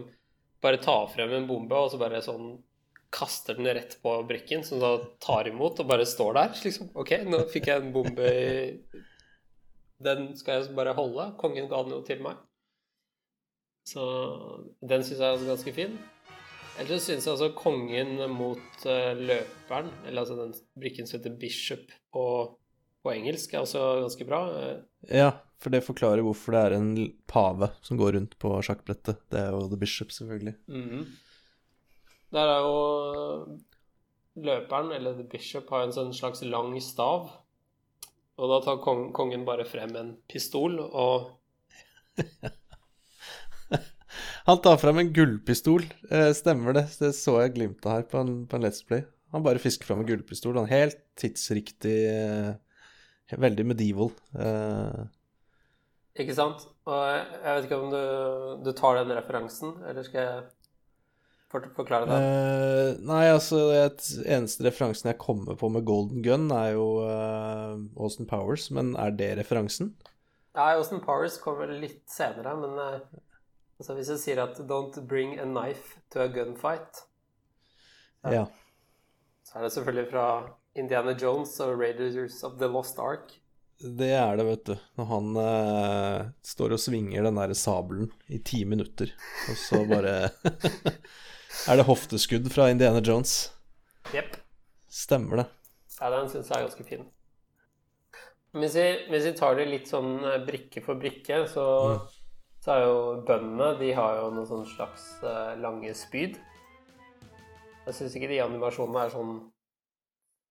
[0.64, 2.56] bare tar frem en bombe og så bare sånn
[3.14, 6.58] kaster den rett på brikken, som da tar imot og bare står der.
[6.66, 6.92] Liksom.
[6.98, 8.52] OK, nå fikk jeg en bombe i
[10.04, 11.32] Den skal jeg bare holde.
[11.42, 12.38] Kongen ga den jo til meg.
[13.88, 14.04] Så
[14.84, 15.96] den syns jeg er ganske fin.
[16.78, 21.88] Ellers syns jeg altså kongen mot uh, løperen, eller altså den brikken som heter bishop
[22.14, 22.26] på,
[23.08, 24.42] på, engelsk, er også ganske bra.
[25.08, 25.32] Ja,
[25.64, 26.92] for det forklarer hvorfor det er en
[27.30, 29.24] pave som går rundt på sjakkbrettet.
[29.32, 30.56] Det er jo the bishop, selvfølgelig.
[30.68, 31.08] Mm -hmm.
[32.36, 32.78] Der er jo
[34.36, 37.30] løperen, eller the bishop, har en sånn slags lang stav.
[38.38, 41.32] Og da tar kong, kongen bare frem en pistol og
[44.48, 45.84] Han tar frem en gullpistol.
[46.10, 46.86] Eh, stemmer det.
[47.00, 49.04] Det så jeg glimtet her på en, på en Let's Play.
[49.36, 50.56] Han bare fisker fram en gullpistol.
[50.56, 52.54] Han er helt tidsriktig eh,
[53.36, 54.12] Veldig medieval.
[54.32, 55.08] Uh...
[56.18, 56.64] Ikke sant?
[56.88, 58.04] Og jeg vet ikke om du,
[58.66, 60.46] du tar den referansen, eller skal jeg
[61.52, 62.18] forklare det?
[62.18, 67.76] Uh, nei, altså et, eneste referansen jeg kommer på med Golden Gun, er jo uh,
[68.00, 69.94] Austin Powers, men er det referansen?
[70.58, 73.24] Nei, Austin Powers kommer litt senere, men uh,
[73.78, 77.04] Altså Hvis jeg sier at 'don't bring a knife to a gunfight',
[78.24, 78.46] så, ja.
[79.48, 80.28] Så er det selvfølgelig fra
[80.76, 83.32] Indiana Jones og Raiders of the Lost Ark.
[83.80, 84.74] Det er det, vet du.
[85.00, 89.14] Når han eh, står og svinger den der sabelen i ti minutter,
[89.48, 90.16] og så bare
[91.68, 93.54] Er det hofteskudd fra Indiana Jones?
[94.14, 94.36] Jepp.
[94.92, 95.48] Stemmer det.
[95.98, 97.08] Ja, den syns jeg er ganske fin.
[98.58, 102.06] Hvis vi, hvis vi, tar det litt sånn eh, brikke for brikke, så mm
[102.68, 106.36] så er jo bøndene De har jo noen sånn slags uh, lange spyd.
[107.88, 109.36] Jeg syns ikke de animasjonene er sånn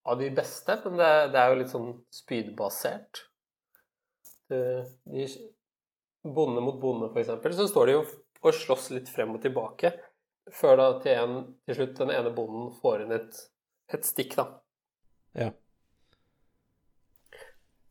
[0.07, 3.21] av de beste, men det, det er jo litt sånn spydbasert.
[4.49, 4.61] De,
[5.11, 5.27] de,
[6.23, 8.05] bonde mot bonde, for eksempel, så står de jo
[8.45, 9.91] og slåss litt frem og tilbake.
[10.55, 13.39] Før da til, en, til slutt den ene bonden får inn et,
[13.93, 14.47] et stikk, da.
[15.37, 15.51] Ja.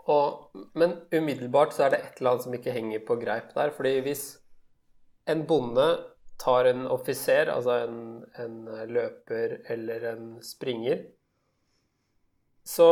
[0.06, 3.74] Og, men umiddelbart så er det et eller annet som ikke henger på greip der.
[3.74, 4.26] fordi hvis
[5.26, 5.86] en bonde
[6.40, 8.00] tar en offiser, altså en,
[8.40, 8.56] en
[8.90, 11.04] løper eller en springer,
[12.66, 12.88] så,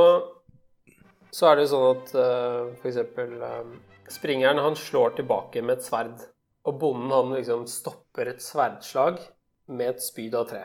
[1.34, 3.00] så er det jo sånn at uh, f.eks.
[3.18, 3.74] Uh,
[4.12, 6.22] springeren han slår tilbake med et sverd.
[6.64, 9.18] Og bonden han liksom stopper et sverdslag
[9.66, 10.62] med et spyd av tre.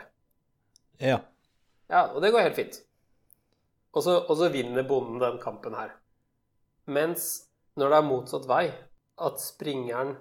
[1.00, 1.18] Ja.
[1.90, 2.80] Ja, Og det går helt fint.
[3.90, 5.96] Og så, og så vinner bonden den kampen her.
[6.86, 8.64] Mens når det er motsatt vei,
[9.20, 10.14] at springeren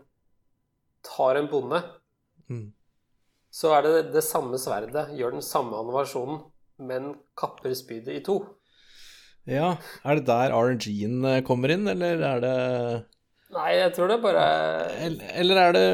[1.06, 1.80] tar en bonde,
[2.50, 2.68] mm.
[3.54, 6.42] så er det det samme sverdet, gjør den samme animasjonen,
[6.80, 8.42] men kapper spydet i to.
[9.50, 9.74] Ja,
[10.06, 12.58] er det der RNG-en eh, kommer inn, eller er det
[13.50, 14.42] Nei, jeg tror det bare
[15.02, 15.86] Eller er det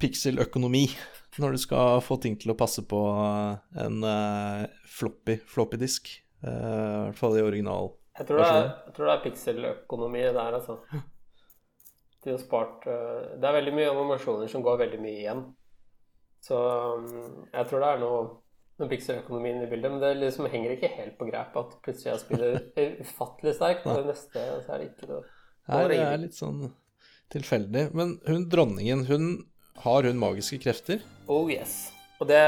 [0.00, 0.86] pikseløkonomi?
[1.42, 2.98] Når du skal få ting til å passe på
[3.78, 6.08] en uh, floppy, floppy disk.
[6.40, 10.56] I hvert fall i original jeg tror, det er, jeg tror det er pikseløkonomi der,
[10.58, 10.80] altså.
[12.24, 15.42] De har spart uh, Det er veldig mye animasjoner som går veldig mye igjen.
[16.44, 17.08] Så um,
[17.52, 18.22] jeg tror det er noe,
[18.78, 19.92] noe pikseløkonomi i bildet.
[19.92, 22.58] Men det liksom henger ikke helt på greip at plutselig jeg spiller
[23.04, 25.24] ufattelig sterkt, og det neste så er det ikke noe
[25.68, 26.62] Nei, det er litt sånn
[27.34, 27.90] tilfeldig.
[27.92, 29.26] Men hun dronningen, hun
[29.84, 31.02] har hun magiske krefter?
[31.28, 31.90] Oh yes.
[32.18, 32.38] Og det,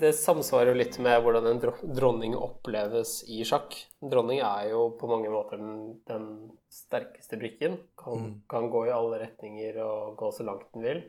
[0.00, 1.60] det, samsvarer jo litt med hvordan en
[1.94, 3.76] dronning oppleves i sjakk.
[4.02, 6.24] En dronning er jo på mange måter den, den
[6.72, 7.76] sterkeste brikken.
[7.98, 8.32] Kan, mm.
[8.50, 11.04] kan, gå i alle retninger og gå så langt den vil.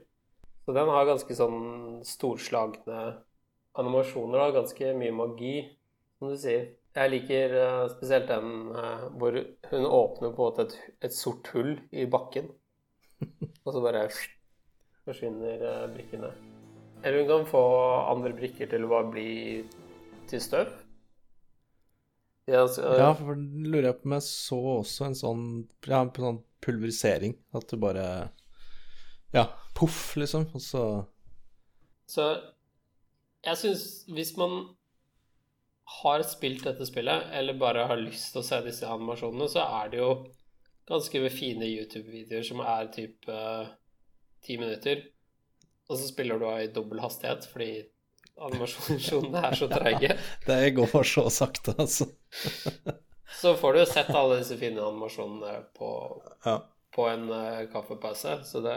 [0.65, 1.63] Så den har ganske sånn
[2.05, 2.99] storslagne
[3.79, 5.55] animasjoner og ganske mye magi
[6.19, 6.67] som du sier.
[6.93, 9.37] Jeg liker eh, spesielt den eh, hvor
[9.71, 12.49] hun åpner på et, et sort hull i bakken.
[13.65, 14.05] Og så bare
[15.07, 16.33] forsvinner eh, brikkene.
[17.03, 17.63] Eller hun kan få
[18.11, 19.31] andre brikker til å bare bli
[20.29, 20.71] til støv.
[22.49, 25.43] Ja, så, Ja, for lurer jeg på om jeg så også en sånn
[25.85, 27.37] Ja, en sånn pulverisering.
[27.53, 28.31] At du bare
[29.35, 29.45] Ja,
[29.77, 30.47] poff, liksom.
[30.53, 30.83] Og så
[32.09, 32.25] Så
[33.45, 34.75] jeg syns hvis man
[36.01, 39.89] har spilt dette spillet, eller bare har lyst til å se disse animasjonene, så er
[39.89, 40.09] det jo
[40.89, 43.71] ganske fine YouTube-videoer som er typ eh,
[44.45, 45.01] ti minutter.
[45.89, 47.69] Og så spiller du av i dobbel hastighet fordi
[48.39, 50.15] animasjonene er så treige.
[50.45, 52.09] Det går så sakte, altså.
[53.39, 55.89] Så får du jo sett alle disse fine animasjonene på,
[56.47, 56.55] Ja.
[56.95, 58.39] på en uh, kaffepause.
[58.47, 58.73] Så det,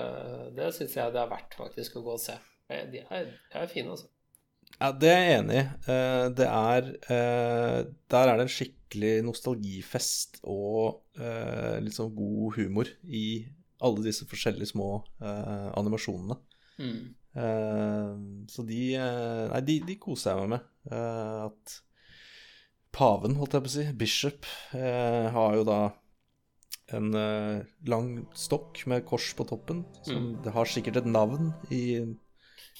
[0.59, 2.35] det syns jeg det er verdt faktisk å gå og se.
[2.69, 4.11] Eh, De er, de er fine, altså.
[4.77, 5.65] Ja, det er jeg enig i.
[5.95, 6.93] Eh, Det er
[8.13, 11.01] Der er det en skikkelig nostalgifest og
[11.83, 13.25] litt sånn god humor i
[13.83, 14.91] alle disse forskjellige små
[15.25, 15.69] eh,
[17.33, 18.13] Eh,
[18.49, 20.69] så de eh, Nei, de, de koser jeg meg med.
[20.93, 21.79] Uh, at
[22.93, 25.83] paven, holdt jeg på å si, bishop, uh, har jo da
[26.93, 27.15] en
[27.89, 29.79] lang stokk med kors på toppen.
[30.05, 32.03] Som det har sikkert et navn i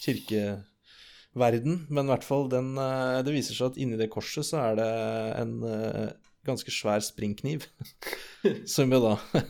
[0.03, 4.77] kirkeverden, men i hvert fall den Det viser seg at inni det korset så er
[4.83, 4.91] det
[5.41, 5.55] en
[6.45, 7.65] ganske svær springkniv.
[8.75, 9.15] som jo da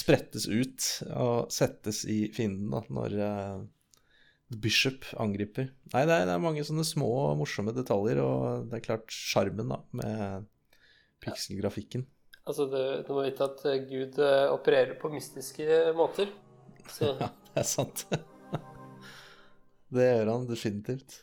[0.00, 3.16] sprettes ut og settes i fienden da, når
[4.60, 5.70] Bishop angriper.
[5.92, 9.72] Nei, det er, det er mange sånne små, morsomme detaljer, og det er klart sjarmen
[9.96, 10.48] med
[11.24, 12.06] pikselgrafikken.
[12.44, 16.32] Altså, du, du må vite at eh, Gud eh, opererer på mystiske måter.
[16.92, 18.04] Så Ja, det er sant.
[19.96, 21.22] det gjør han definitivt.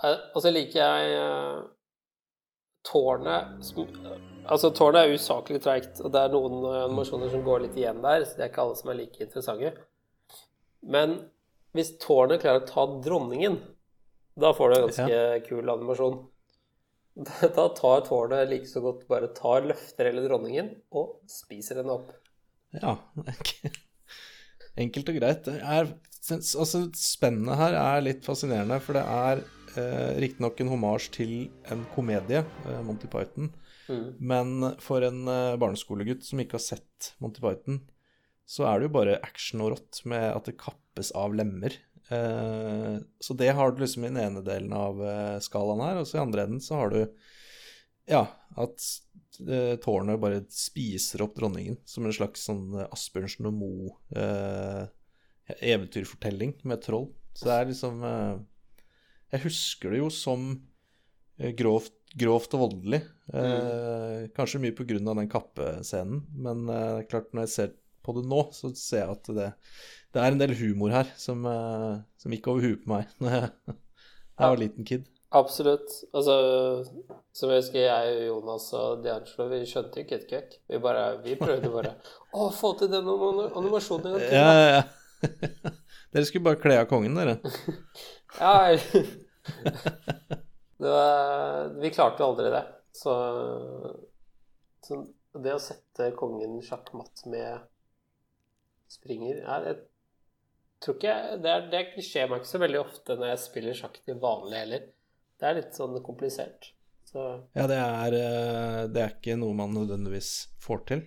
[0.00, 1.66] Eh, Og så liker jeg
[2.88, 3.90] tårnet som,
[4.48, 8.24] Altså, tårnet er usaklig treigt, og det er noen animasjoner som går litt igjen der,
[8.24, 9.74] så det er ikke alle som er like interessante.
[10.88, 11.18] Men
[11.76, 13.58] hvis tårnet klarer å ta dronningen,
[14.38, 16.18] da får du en ganske kul animasjon.
[17.18, 22.12] Da tar tårnet like så godt bare tar, løfter hele dronningen og spiser henne opp.
[22.78, 22.92] Ja,
[24.84, 25.48] enkelt og greit.
[25.58, 25.90] Er,
[26.30, 31.32] altså, spennet her er litt fascinerende, for det er eh, riktignok en homasj til
[31.74, 33.50] en komedie, eh, Monty Python,
[33.88, 34.08] Mm.
[34.20, 37.78] men for en eh, barneskolegutt som ikke har sett Monty Python,
[38.48, 41.74] så er det jo bare action og rått med at det kappes av lemmer.
[42.08, 46.08] Eh, så det har du liksom i den ene delen av eh, skalaen her, og
[46.08, 47.02] så i andre enden så har du
[48.08, 48.22] ja,
[48.56, 48.84] at
[49.44, 54.86] eh, tårnet bare spiser opp dronningen som en slags sånn eh, Asbjørnsen og Moe eh,
[55.68, 57.10] eventyrfortelling med troll.
[57.36, 58.38] Så det er liksom eh,
[59.34, 60.48] Jeg husker det jo som
[61.36, 63.02] eh, grovt, grovt og voldelig.
[63.28, 67.76] Eh, Kanskje mye på grunn av den kappescenen, men eh, klart når jeg ser
[68.08, 69.52] på det nå, så ser jeg at det,
[70.16, 73.36] det er en del humor her som, eh, som gikk over huet på meg når
[73.36, 75.06] jeg, jeg var liten kid.
[75.36, 75.92] Absolutt.
[76.16, 76.34] Altså,
[77.36, 80.54] som jeg husker jeg og Jonas og D'Angelo, vi skjønte ikke køkk.
[80.72, 81.92] Vi bare, vi prøvde bare
[82.38, 84.38] Å, få til den animasjonen en gang til.
[84.38, 84.82] Ja, ja, ja.
[86.14, 87.36] Dere skulle bare kle av kongen, dere.
[88.38, 88.72] Ja,
[90.78, 92.62] det var, vi klarte jo aldri det.
[92.96, 93.12] Så,
[94.86, 95.02] så
[95.42, 97.66] det å sette kongen sjakkmatt med
[98.88, 99.76] springer ja, Jeg
[100.80, 103.78] tror ikke jeg- Det, er, det skjer meg ikke så veldig ofte når jeg spiller
[103.78, 104.88] sjakk til vanlig heller.
[105.38, 106.72] Det er litt sånn komplisert.
[107.08, 107.24] Så
[107.56, 111.02] Ja, det er, eh, det er ikke noe man nødvendigvis får til.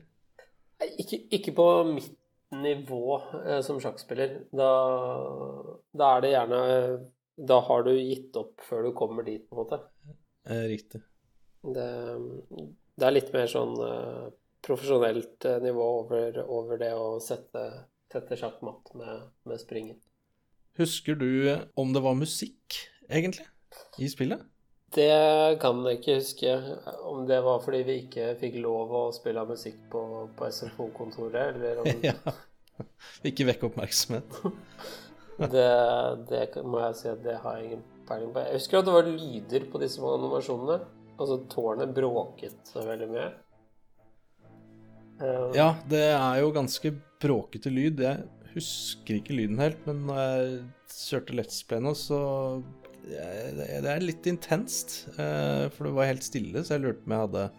[0.98, 2.18] Ikke, ikke på mitt
[2.52, 4.48] nivå eh, som sjakkspiller.
[4.52, 4.70] Da,
[5.94, 6.62] da er det gjerne
[7.48, 9.80] Da har du gitt opp før du kommer dit, på en måte.
[10.46, 11.02] Eh, riktig.
[11.64, 11.86] Det,
[12.98, 14.28] det er litt mer sånn eh,
[14.66, 17.66] profesjonelt eh, nivå over, over det å sette,
[18.12, 20.00] sette sjakkmatt med, med springen.
[20.80, 23.46] Husker du om det var musikk, egentlig,
[24.00, 24.46] i spillet?
[24.92, 26.54] Det kan jeg ikke huske
[27.08, 30.02] om det var fordi vi ikke fikk lov å spille musikk på,
[30.36, 32.16] på SFO-kontoret, eller om ja.
[33.28, 34.42] Ikke vekk oppmerksomhet.
[35.42, 35.70] Det,
[36.30, 38.44] det må jeg si at det har jeg ingen peiling på.
[38.46, 40.76] Jeg husker at det var lyder på disse animasjonene.
[41.16, 43.24] Altså tårnet bråket så veldig mye.
[45.22, 46.92] Eh, Ja, det er jo ganske
[47.22, 48.00] bråkete lyd.
[48.02, 48.26] Jeg
[48.56, 52.64] husker ikke lyden helt, men når jeg kjørte Let's Play nå, så
[53.02, 55.08] Det er litt intenst.
[55.18, 57.52] eh, For det var helt stille, så jeg lurte på om jeg hadde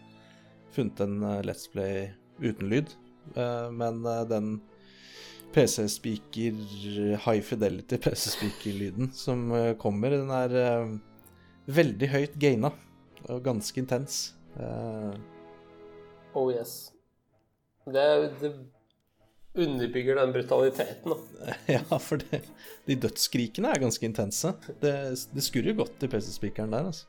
[0.72, 2.94] funnet en eh, Let's Play uten lyd.
[3.36, 4.60] Men den
[5.54, 6.56] PC-speaker,
[7.22, 9.44] high fidelity PC-speaker-lyden som
[9.78, 10.98] kommer, den er
[11.70, 12.72] veldig høyt gaina.
[13.30, 14.34] Og ganske intens.
[16.34, 16.90] Oh yes.
[17.84, 18.04] Det,
[18.40, 18.52] det
[19.54, 21.54] underbygger den brutaliteten, da.
[21.74, 22.42] ja, for det,
[22.84, 24.54] de dødskrikene er ganske intense.
[24.80, 24.94] Det,
[25.32, 27.08] det skurrer godt i PC-spikeren der, altså.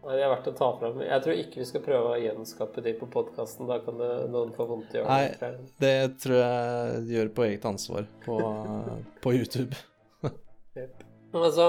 [0.00, 1.00] Nei, Det er verdt å ta fram.
[1.04, 3.68] Jeg tror ikke vi skal prøve å gjenskape de på podkasten.
[3.68, 7.66] Da kan det, noen få vondt i Nei, det tror jeg de gjør på eget
[7.68, 8.38] ansvar på,
[9.24, 9.76] på YouTube.
[10.78, 11.00] Yep.
[11.34, 11.64] Altså,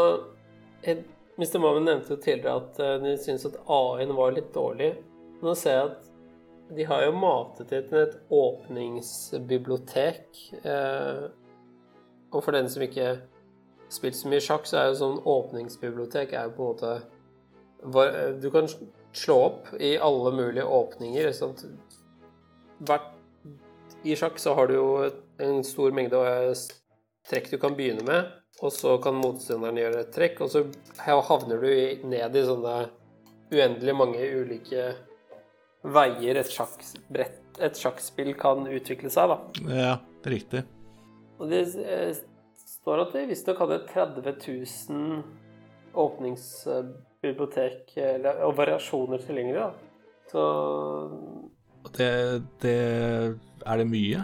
[0.86, 1.56] Mr.
[1.58, 4.92] Mammen nevnte jo tidligere at eh, de syntes at AI-en var litt dårlig.
[5.42, 6.11] Nå ser jeg at
[6.76, 10.26] de har jo matet det til et åpningsbibliotek.
[10.64, 11.24] Eh,
[12.32, 13.18] og for den som ikke har
[13.92, 16.92] spilt så mye sjakk, så er jo sånn åpningsbibliotek er jo på en måte
[18.42, 18.66] Du kan
[19.12, 21.32] slå opp i alle mulige åpninger.
[22.88, 23.10] Hvert,
[24.04, 25.10] I sjakk så har du jo
[25.42, 26.18] en stor mengde
[27.30, 28.22] trekk du kan begynne med,
[28.62, 30.60] og så kan motstanderen gjøre et trekk, og så
[31.28, 31.72] havner du
[32.08, 32.76] ned i sånne
[33.52, 34.94] uendelig mange ulike
[35.84, 39.38] veier et sjakkbrett, et sjakkspill kan utvikle seg, da.
[39.76, 39.96] Ja,
[40.30, 40.64] riktig.
[41.42, 42.14] Og det eh,
[42.56, 44.22] står at de visstnok hadde 30
[44.90, 45.24] 000
[46.02, 47.96] åpningsbibliotek
[48.46, 49.72] og variasjoner tilgjengelig, da.
[50.32, 50.42] Så
[51.98, 52.12] Det,
[52.62, 52.78] det
[53.66, 54.22] Er det mye?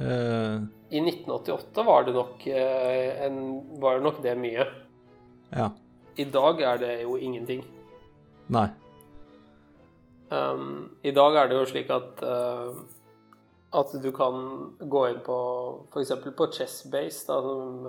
[0.00, 0.64] Uh...
[0.88, 3.36] i 1988 var det nok, eh, en,
[3.82, 4.64] var det, nok det mye.
[5.52, 5.68] ja.
[6.16, 7.60] I dag er det jo ingenting.
[8.50, 8.66] Nei.
[10.30, 12.76] Um, I dag er det jo slik at uh,
[13.70, 14.36] at du kan
[14.78, 15.38] gå inn på
[15.92, 16.12] f.eks.
[16.36, 17.88] på Chessbase, da, som,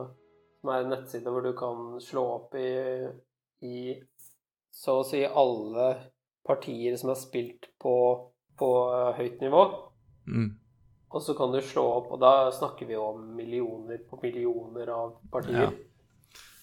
[0.62, 2.72] som er en nettside hvor du kan slå opp i,
[3.66, 3.78] i
[4.72, 5.88] så å si alle
[6.46, 7.96] partier som er spilt på,
[8.58, 9.64] på uh, høyt nivå.
[10.30, 10.52] Mm.
[11.12, 15.18] Og så kan du slå opp, og da snakker vi om millioner på millioner av
[15.34, 15.68] partier.
[15.68, 15.91] Ja.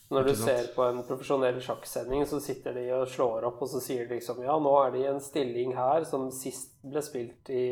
[0.08, 3.80] Når du ser på en profesjonell sjakksending, så sitter de og slår opp, og så
[3.84, 7.50] sier de liksom Ja, nå er det i en stilling her som sist ble spilt
[7.52, 7.66] i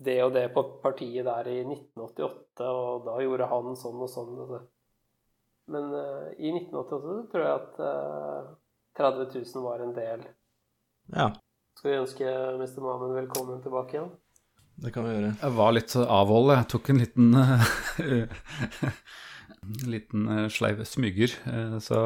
[0.00, 4.32] det og det på partiet der i 1988, og da gjorde han sånn og sånn.
[4.46, 4.56] Og.
[5.70, 8.50] Men uh, i 1988 så tror jeg at uh,
[8.98, 10.26] 30 000 var en del.
[11.14, 11.28] Ja,
[11.78, 12.80] Skal vi ønske Mr.
[12.82, 14.10] Mamen velkommen tilbake igjen?
[14.80, 15.32] det kan vi gjøre.
[15.42, 16.58] Jeg var litt avholdet.
[16.60, 17.66] Jeg tok en liten eh,
[19.70, 21.34] En liten eh, sleiv smyger.
[21.50, 21.98] eh, Så,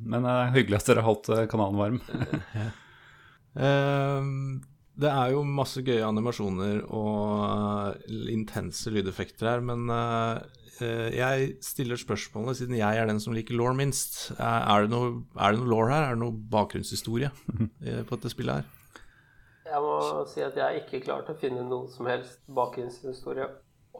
[0.00, 2.00] men det er hyggelig at dere har holdt eh, kanalen varm.
[3.58, 4.60] Ehm,
[5.00, 10.42] det er jo masse gøye animasjoner og eh, intense lydeffekter her, men eh,
[10.84, 14.20] eh, jeg stiller spørsmålet, siden jeg er den som liker law minst.
[14.38, 16.04] Er, det noe, er det noe law her?
[16.12, 18.70] Er det noe bakgrunnshistorie eh, på dette spillet her?
[19.70, 19.96] Jeg må
[20.30, 23.50] si at jeg ikke klarte å finne noe som helst bakgrunnshistorie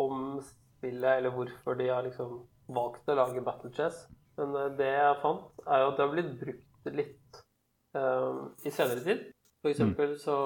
[0.03, 2.41] om spillet, eller hvorfor de har liksom
[2.75, 4.05] valgt å lage Battle Chess.
[4.41, 7.41] Men eh, det jeg fant, er jo at det har blitt brukt litt
[7.95, 9.27] um, i senere tid.
[9.61, 10.37] For eksempel så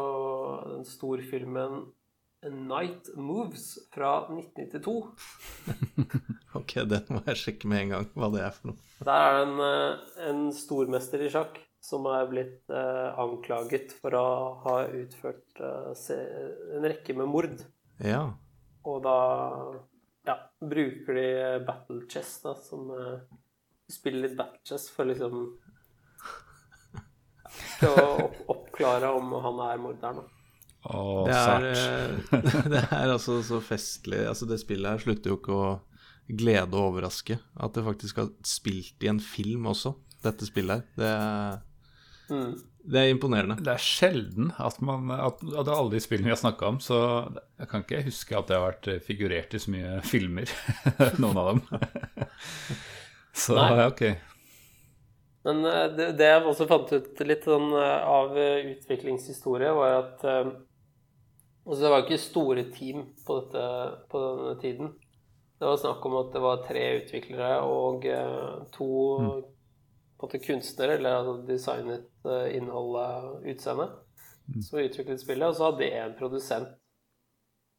[0.66, 1.84] den storfilmen
[2.44, 4.98] A Night Moves fra 1992.
[6.54, 8.82] Ok, den må jeg sjekke med en gang, hva det er for noe.
[9.04, 14.14] Der er det en, eh, en stormester i sjakk som er blitt eh, anklaget for
[14.16, 14.28] å
[14.62, 16.12] ha utført eh,
[16.78, 17.64] en rekke med mord.
[17.98, 18.22] Ja,
[18.84, 19.18] Og da
[20.26, 21.26] ja, bruker de
[21.66, 23.18] battle chess, da, som uh,
[23.90, 25.42] Spiller litt battle chess for liksom
[27.80, 30.22] Til å opp, oppklare om han er morderen.
[30.22, 30.30] da.
[30.84, 34.24] Å, det er, eh, det er altså så festlig.
[34.28, 35.68] Altså, det spillet her slutter jo ikke å
[36.28, 37.38] glede og overraske.
[37.60, 39.94] At det faktisk har spilt i en film også,
[40.24, 40.90] dette spillet her.
[40.98, 41.62] Det er,
[42.32, 42.54] Mm.
[42.84, 43.56] Det er imponerende.
[43.64, 46.98] Det er sjelden at man at, Av alle de spillene vi har snakka om, så
[47.56, 50.52] jeg kan ikke huske at det har vært figurert i så mye filmer.
[51.22, 51.62] Noen av dem.
[53.44, 53.86] så Nei.
[53.88, 54.04] ok.
[55.44, 59.96] Men eh, det, det jeg også fant ut litt sånn eh, av eh, utviklingshistorie, var
[60.02, 60.28] at
[61.64, 63.64] altså Det var ikke store team på, dette,
[64.12, 64.92] på denne tiden.
[65.56, 68.04] Det var snakk om at det var tre utviklere og
[68.74, 68.88] to
[69.22, 69.44] en
[70.22, 73.96] måte, kunstnere, eller hadde designet eh, innholdet, utseendet,
[74.68, 75.48] som utviklet spillet.
[75.48, 76.74] Og så hadde jeg en produsent.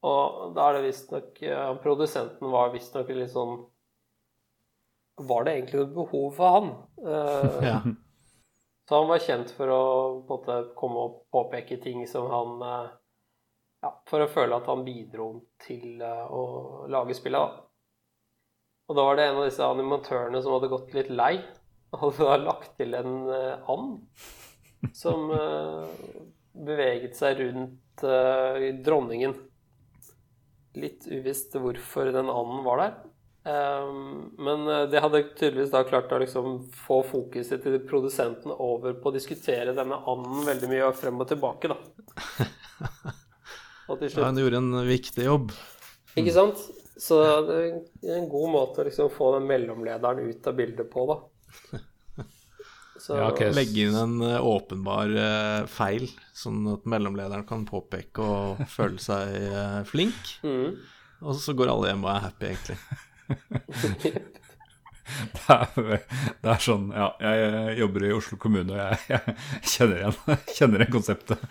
[0.06, 3.56] Og da er det visstnok ja, Produsenten var visstnok litt sånn
[5.18, 6.68] Var det egentlig noe behov for han?
[7.02, 7.80] Eh, Ja.
[8.86, 9.80] så han var kjent for å
[10.30, 12.92] måte, komme og påpeke ting som han eh,
[13.88, 15.30] Ja, for å føle at han bidro
[15.66, 17.66] til eh, å lage spillet, da.
[18.86, 21.40] Og da var det en av disse animatørene som hadde gått litt lei,
[22.02, 26.14] og du har lagt til en eh, and som eh,
[26.66, 29.36] beveget seg rundt eh, dronningen.
[30.76, 32.96] Litt uvisst hvorfor den anden var der.
[33.46, 39.12] Um, men det hadde tydeligvis da klart å liksom få fokuset til produsenten over på
[39.12, 41.78] å diskutere denne anden veldig mye frem og tilbake, da.
[43.86, 45.54] Og til Ja, han gjorde en viktig jobb.
[46.18, 46.64] Ikke sant?
[46.98, 51.06] Så det er en god måte å liksom få den mellomlederen ut av bildet på,
[51.12, 51.20] da.
[53.06, 53.52] Så Ja, okay.
[53.54, 59.36] Legge inn en eh, åpenbar uh, feil, sånn at mellomlederen kan påpeke og føle seg
[59.52, 60.38] uh, flink.
[60.46, 60.78] mm.
[61.26, 62.80] Og så går alle hjem og er happy, egentlig.
[65.06, 66.00] Det er,
[66.42, 69.36] det er sånn Ja, jeg jobber i Oslo kommune, og jeg, jeg
[69.70, 71.44] kjenner igjen kjenner igjen konseptet.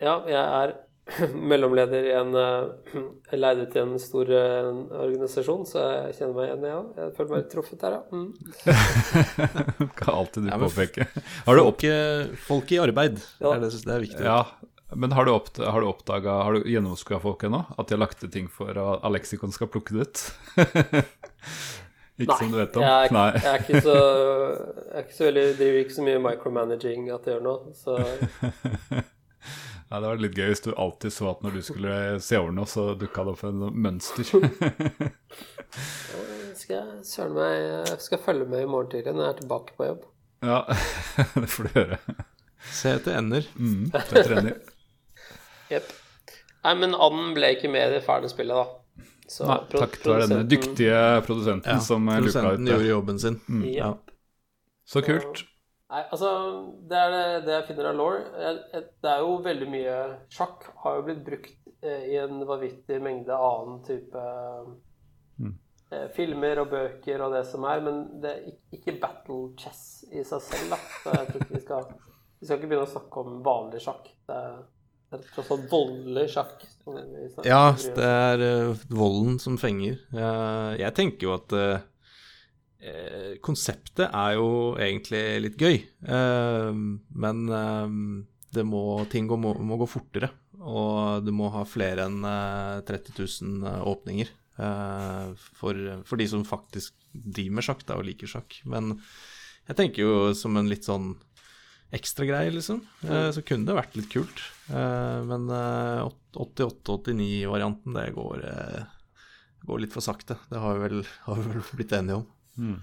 [0.00, 0.72] Ja, jeg er
[1.52, 2.94] mellomleder i en eh,
[3.30, 4.68] Jeg leide til en stor eh,
[5.04, 6.86] organisasjon, så jeg kjenner meg igjen, jeg òg.
[7.02, 8.02] Jeg føler meg truffet her, ja.
[8.14, 8.30] Mm.
[10.00, 11.08] Kan alltid du Ja, påpeke.
[11.44, 13.52] Har du, opp, Folk, eh, folk i arbeid, Ja.
[13.52, 14.24] det, er det, det er viktig.
[14.24, 14.38] ja,
[14.94, 17.64] men har du, opp, har du oppdaga Har du gjennomskua folk ennå?
[17.76, 20.24] At de har lagt til ting for at leksikon skal plukke det ut?
[22.22, 22.84] ikke som du vet om?
[22.86, 23.30] Jeg, er, Nei.
[23.42, 27.26] jeg er ikke så Jeg er ikke så veldig driver ikke så mye micromanaging at
[27.26, 27.98] jeg gjør nå, så
[29.94, 32.54] Ja, det var litt gøy hvis du alltid så at når du skulle se over
[32.56, 34.26] noe, så dukka det opp en mønster.
[36.48, 37.52] jeg skal søren meg
[37.92, 40.02] Jeg skal følge med i morgen tidlig når jeg er tilbake på jobb.
[40.42, 40.58] Ja,
[41.44, 42.00] det får du høre.
[42.74, 43.46] Se etter ender.
[43.54, 44.58] Mm, du er trener.
[45.76, 45.94] Jepp.
[46.66, 49.06] Nei, men anden ble ikke med i det ferdige spillet, da.
[49.30, 53.22] Så Nei, takk til denne dyktige produsenten Ja, som eh, luka ut produsenten gjorde jobben
[53.22, 53.38] sin.
[53.70, 53.94] Ja.
[54.90, 55.46] Så kult.
[55.94, 56.30] Nei, altså
[56.90, 58.16] Det er det, det jeg finner av law.
[58.74, 59.98] Det er jo veldig mye
[60.34, 64.24] Sjakk har jo blitt brukt eh, i en vanvittig mengde annen type
[65.34, 65.50] Mm.
[65.90, 68.44] eh, filmer og bøker og det som er, men det er
[68.76, 70.78] ikke battle chess i seg selv, da.
[71.02, 71.88] Så jeg tror ikke vi skal
[72.38, 74.06] Vi skal ikke begynne å snakke om vanlig sjakk.
[74.28, 74.56] Det er,
[75.10, 76.62] det er tross alt voldelig sjakk.
[77.46, 77.62] Ja,
[77.98, 79.98] det er eh, volden som fenger.
[80.12, 81.54] Jeg tenker jo at
[83.44, 84.48] konseptet er jo
[84.80, 85.78] egentlig litt gøy,
[86.08, 86.70] eh,
[87.24, 87.98] men eh,
[88.54, 90.30] det må, ting må, må gå fortere.
[90.64, 96.46] Og du må ha flere enn eh, 30 000 åpninger eh, for, for de som
[96.48, 98.60] faktisk driver med sjakk da, og liker sjakk.
[98.68, 98.94] Men
[99.68, 101.14] jeg tenker jo som en litt sånn
[101.94, 102.80] ekstra greie, liksom.
[103.06, 104.42] Eh, så kunne det vært litt kult.
[104.72, 106.02] Eh, men eh,
[106.40, 108.86] 88-89-varianten, det går, eh,
[109.68, 110.38] går litt for sakte.
[110.50, 112.26] Det har vi vel, har vi vel blitt enige om.
[112.58, 112.80] Mm.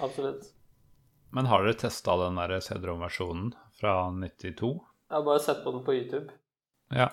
[0.00, 0.50] Absolutt.
[1.36, 4.72] Men har dere testa den der CD-ROM-versjonen fra 92?
[5.06, 6.34] Jeg har bare sett på den på YouTube.
[6.94, 7.10] Ja.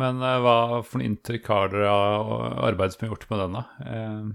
[0.00, 0.54] Men uh, hva
[0.86, 2.30] for noe inntrykk har dere av
[2.70, 3.64] arbeid som er gjort med den, da?
[3.84, 4.30] Uh,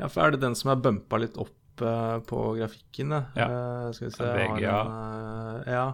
[0.00, 3.20] Ja, for er det den som er bumpa litt opp uh, på grafikken, ja?
[3.38, 3.46] Ja.
[3.46, 4.78] Eh, skal vi se VGA.
[4.82, 5.84] den, ja.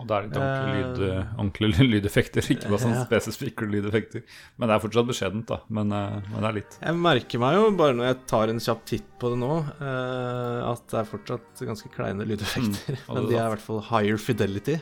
[0.00, 3.04] Og det er litt ordentlige, Eh, lyd, lydeffekter, ikke bare sånn ja.
[3.04, 4.22] spesifikke lydeffekter.
[4.58, 5.60] Men det er fortsatt beskjedent, da.
[5.68, 6.78] Men, eh, men det er litt.
[6.80, 10.60] Jeg merker meg jo, bare når jeg tar en kjapp titt på det nå, eh,
[10.72, 12.96] at det er fortsatt ganske kleine lydeffekter.
[12.96, 14.78] Mm, Men de er i hvert fall higher fidelity.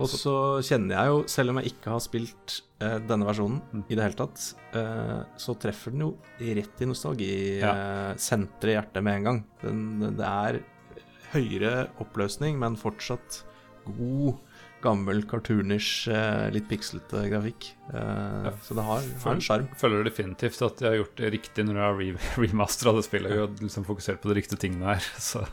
[0.00, 0.32] og så
[0.64, 3.82] kjenner jeg jo, selv om jeg ikke har spilt denne versjonen Mm.
[3.92, 4.40] i det hele tatt,
[5.38, 6.08] så treffer den jo
[6.40, 6.88] rett i Ja.
[6.90, 9.44] nostalgisenteret i hjertet med en gang.
[9.62, 10.58] Den, det er
[11.32, 13.42] høyere oppløsning, men fortsatt
[13.96, 14.36] god,
[14.82, 17.68] gammel, cartoonish, eh, litt pikslete grafikk.
[17.94, 19.68] Eh, så det har, har en sjarm.
[19.78, 22.08] Føler definitivt at jeg har gjort det riktig når jeg har re
[22.46, 25.10] remastera det spillet og liksom fokusert på de riktige tingene her.
[25.30, 25.44] Så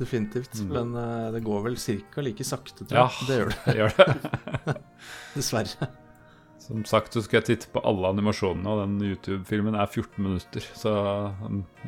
[0.00, 0.54] Definitivt.
[0.64, 0.70] Mm.
[0.72, 2.22] Men eh, det går vel ca.
[2.24, 3.08] like sakte, tror Ja.
[3.20, 3.26] jeg.
[3.28, 4.76] Det gjør det, det, gjør det.
[5.36, 5.90] dessverre.
[6.60, 10.64] Som sagt, så skal jeg titte på alle animasjonene, og den YouTube-filmen er 14 minutter.
[10.76, 10.92] Så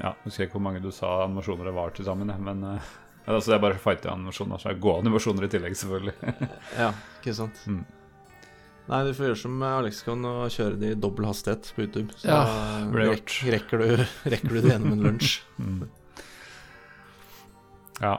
[0.00, 2.92] ja, husker jeg ikke hvor mange du sa animasjoner det var til sammen, men uh,
[3.22, 4.58] ja, altså, det er bare fighting-animasjoner.
[4.62, 6.14] Så er det gode animasjoner i tillegg, selvfølgelig.
[6.82, 6.88] Ja,
[7.20, 7.60] ikke sant.
[7.70, 7.82] Mm.
[8.88, 12.16] Nei, du får gjøre som Alexicon og kjøre det i dobbel hastighet på YouTube.
[12.18, 12.40] Så Ja,
[12.90, 14.02] rek rekker, du,
[14.34, 15.40] rekker du det gjennom en lunsj.
[15.62, 15.84] Mm.
[18.02, 18.16] Ja.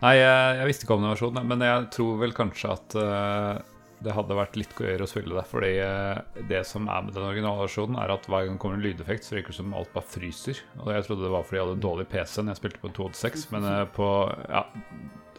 [0.00, 3.58] Nei, jeg, jeg visste ikke om den versjonen, men jeg tror vel kanskje at uh,
[4.04, 5.44] det hadde vært litt gøyere å spille det.
[5.50, 8.84] Fordi uh, det som er med den originalversjonen, er at hver gang det kommer en
[8.86, 10.62] lydeffekt, så virker det som alt bare fryser.
[10.82, 12.98] Og jeg trodde det var fordi jeg hadde dårlig PC når jeg spilte på en
[13.00, 14.10] 286, men uh, på
[14.48, 14.64] Ja,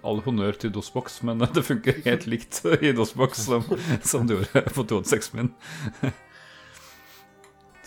[0.10, 3.68] all honnør til DOSBox, men det funker helt likt i DOSBox som,
[4.04, 5.54] som det gjorde på 286 min.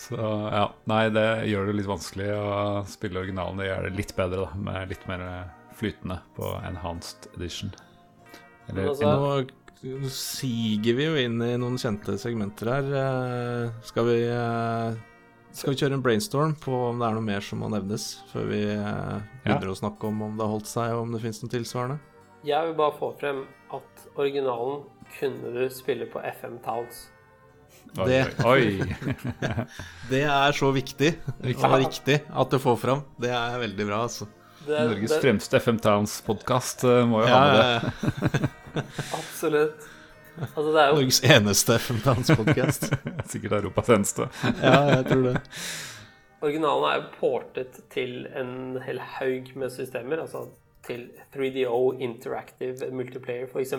[0.03, 2.47] Så ja, nei, det gjør det litt vanskelig å
[2.91, 3.61] spille originalen.
[3.61, 5.21] Det gjør det litt bedre, da, med litt mer
[5.79, 7.71] flytende på enhanced edition.
[8.67, 9.47] Eller, altså-
[9.83, 12.91] siger vi jo inn i noen kjente segmenter her.
[12.99, 14.95] Eh, Skal vi, eh,
[15.53, 18.47] skal vi kjøre en brainstorm på om det er noe mer som må nevnes, før
[18.49, 21.43] vi begynner begynner å snakke om om det har holdt seg, og om det finnes
[21.43, 21.99] noe tilsvarende?
[22.43, 24.83] Jeg vil bare få frem at originalen
[25.19, 27.09] kunne du spille på FM Towns.
[27.93, 28.79] Det- oi.
[30.09, 31.11] Det er så viktig
[31.43, 31.63] Viktig.
[31.67, 33.03] og riktig at du får fram.
[33.19, 34.25] Det er veldig bra, altså.
[34.65, 38.49] Det, Norges det, fremste FM Towns-podkast må jo Ja, ha med det.
[39.19, 39.89] absolutt.
[40.33, 42.87] Altså, det er jo Norges eneste FM Dance-podkast.
[43.31, 44.27] Sikkert Europas eneste.
[44.61, 45.35] Ja, jeg tror det.
[46.43, 50.47] Originalen er jo portet til en hel haug med systemer, altså
[50.83, 51.05] til
[51.35, 53.73] 3DO Interactive Multiplayer, f.eks.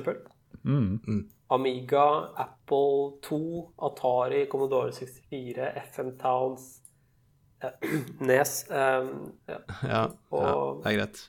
[0.63, 1.29] Mm.
[1.51, 2.07] Amiga,
[2.41, 6.63] Apple 2, Atari, Commodore 64, FM Towns,
[7.63, 7.91] eh,
[8.29, 11.21] Nes um, ja, Ja, ja, det er greit.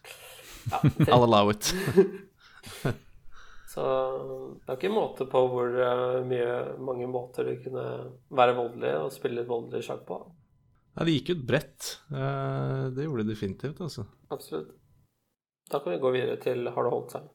[0.72, 1.76] ja, til, I'll allow it.
[3.76, 3.86] Så
[4.64, 7.86] det er ikke måte på hvor eh, mye, mange måter du kunne
[8.32, 10.20] være voldelig og spille litt voldelig sjakk på.
[10.96, 11.90] Ja, det gikk ut bredt.
[12.08, 14.06] Eh, Det gjorde det definitivt, altså.
[14.32, 14.72] Absolutt.
[15.68, 17.28] Da kan vi gå videre til Har det holdt seg?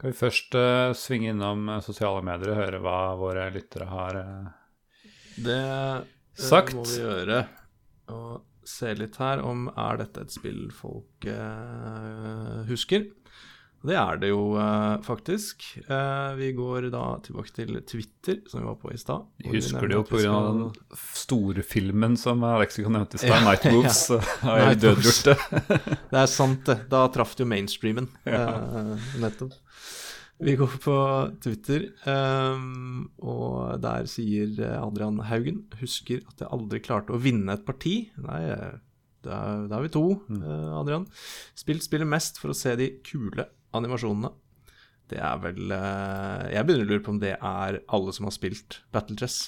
[0.00, 4.46] Kan vi først uh, svinge innom sosiale medier og høre hva våre lyttere har uh,
[5.36, 5.58] Det
[6.40, 6.72] Sagt.
[6.74, 7.42] må vi gjøre.
[8.16, 13.10] Og se litt her om er dette et spill folk uh, husker.
[13.80, 15.62] Det er det jo eh, faktisk.
[15.80, 19.22] Eh, vi går da tilbake til Twitter, som vi var på i stad.
[19.46, 20.18] Husker du det jo pga.
[20.20, 24.02] skal- den store filmen som Alexicon nevnte i stad, Night Moves.
[24.42, 25.38] Har jeg dødgjort det?
[26.12, 26.76] Det er sant, det.
[26.92, 28.10] Da traff det jo mainstreamen.
[28.28, 28.42] Ja.
[28.92, 29.56] eh, nettopp.
[30.40, 30.92] Vi går på
[31.44, 37.64] Twitter, um, og der sier Adrian Haugen Husker at jeg aldri klarte å vinne et
[37.68, 38.06] parti.
[38.24, 38.78] Nei, eh,
[39.24, 41.04] da er, er vi to, eh, Adrian.
[41.60, 43.44] Spilt spiller mest for å se de kule
[43.76, 44.32] animasjonene.
[45.10, 48.36] Det er vel eh, Jeg begynner å lure på om det er alle som har
[48.36, 49.40] spilt Battle Chess.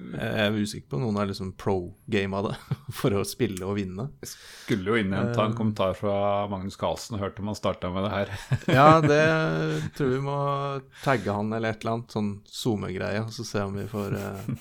[0.00, 3.76] Jeg er usikker på om noen har liksom pro-game av det for å spille og
[3.76, 4.06] vinne.
[4.24, 8.06] Jeg Skulle jo innhenta en kommentar fra Magnus Carlsen og hørt om han starta med
[8.06, 8.32] det her.
[8.78, 9.20] Ja, det
[9.98, 10.38] tror vi må
[11.04, 14.54] tagge han eller et eller annet, sånn SoMe-greie, og så se om vi får, eh,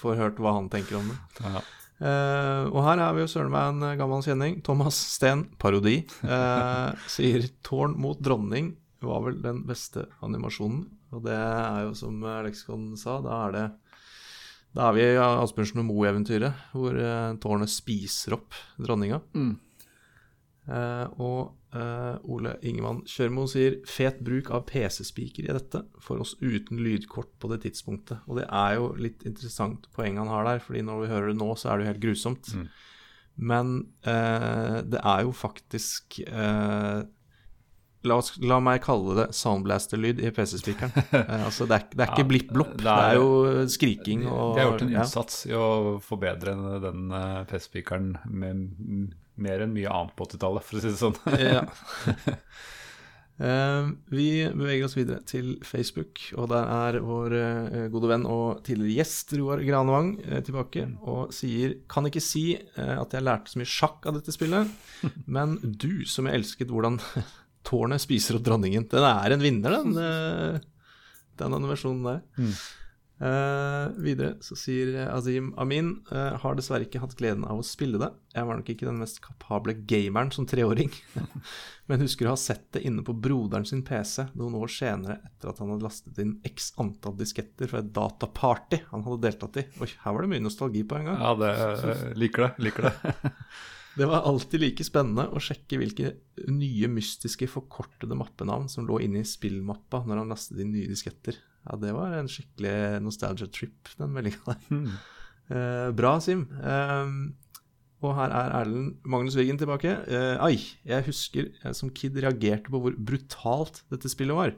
[0.00, 1.20] får hørt hva han tenker om det.
[1.46, 1.62] Ja.
[2.00, 4.60] Eh, og her er vi jo søren meg en gammel kjenning.
[4.64, 8.74] Thomas Steen, parodi, uh, sier 'Tårn mot dronning'
[9.04, 10.86] var vel den beste animasjonen.
[11.10, 13.68] Og det er jo som leksikon sa, da er det
[14.76, 19.18] da er vi i Asbjørnsen og Moe-eventyret, hvor uh, tårnet spiser opp dronninga.
[19.34, 19.48] Eh,
[20.70, 26.82] og eh, Ole Ingemann Kjørmo sier fet bruk av PC-spiker i dette, for oss uten
[26.84, 28.22] lydkort på det tidspunktet.
[28.28, 31.38] Og det er jo litt interessant poeng han har der, fordi når vi hører det
[31.40, 32.52] nå, så er det jo helt grusomt.
[32.56, 32.66] Mm.
[33.50, 33.72] Men
[34.04, 37.00] eh, det er jo faktisk eh,
[38.00, 40.94] La, oss, la meg kalle det soundblaster-lyd i PC-spikeren.
[41.18, 44.54] Eh, altså, det er, det er Ja, ikke blipp-blopp, det det, er- jo skriking og
[44.56, 45.04] De har gjort en ja.
[45.50, 45.66] i å
[46.00, 46.54] forbedre
[46.86, 47.12] den
[47.50, 48.62] PC-spikeren med
[49.42, 51.16] mer enn mye annet på 80-tallet, for å si det sånn.
[51.40, 51.64] Ja.
[53.40, 58.62] Uh, vi beveger oss videre til Facebook, og der er vår uh, gode venn og
[58.66, 63.52] tidligere gjest Roar Granevang uh, tilbake og sier Kan ikke si eh, at jeg lærte
[63.52, 64.68] så mye sjakk av dette spillet,
[65.36, 67.00] men du som jeg elsket hvordan
[67.66, 68.86] tårnet spiser opp dronningen.
[68.90, 70.60] Den er en vinner, den, eh,
[71.40, 72.22] den animasjonen der.
[72.38, 72.54] Mm.
[73.20, 77.98] Eh, videre så sier Azim Amin uh, har dessverre ikke hatt gleden av å spille
[78.00, 78.08] det.
[78.32, 80.88] Jeg var nok ikke den mest kapable gameren som treåring,
[81.90, 85.52] men husker å ha sett det inne på broderen sin PC noen år senere etter
[85.52, 89.66] at han hadde lastet inn x antall disketter fra et dataparty han hadde deltatt i.
[89.84, 91.20] Oi, her var det mye nostalgi på en gang.
[91.20, 92.50] Ja, det eh, liker det.
[92.70, 92.96] Liker det.
[94.00, 96.12] Det var alltid like spennende å sjekke hvilke
[96.48, 101.36] nye mystiske forkortede mappenavn som lå inne i spillmappa når han lastet inn nye disketter.
[101.66, 104.60] Ja, det var en skikkelig nostalgia trip, den meldinga der.
[104.72, 104.90] Mm.
[105.50, 106.46] Eh, bra, Sim.
[106.62, 107.14] Eh,
[108.00, 109.92] og her er Erlend Magnus Wiggen tilbake.
[110.08, 110.56] Eh, ai,
[110.88, 114.54] jeg husker jeg som kid reagerte på hvor brutalt dette spillet var.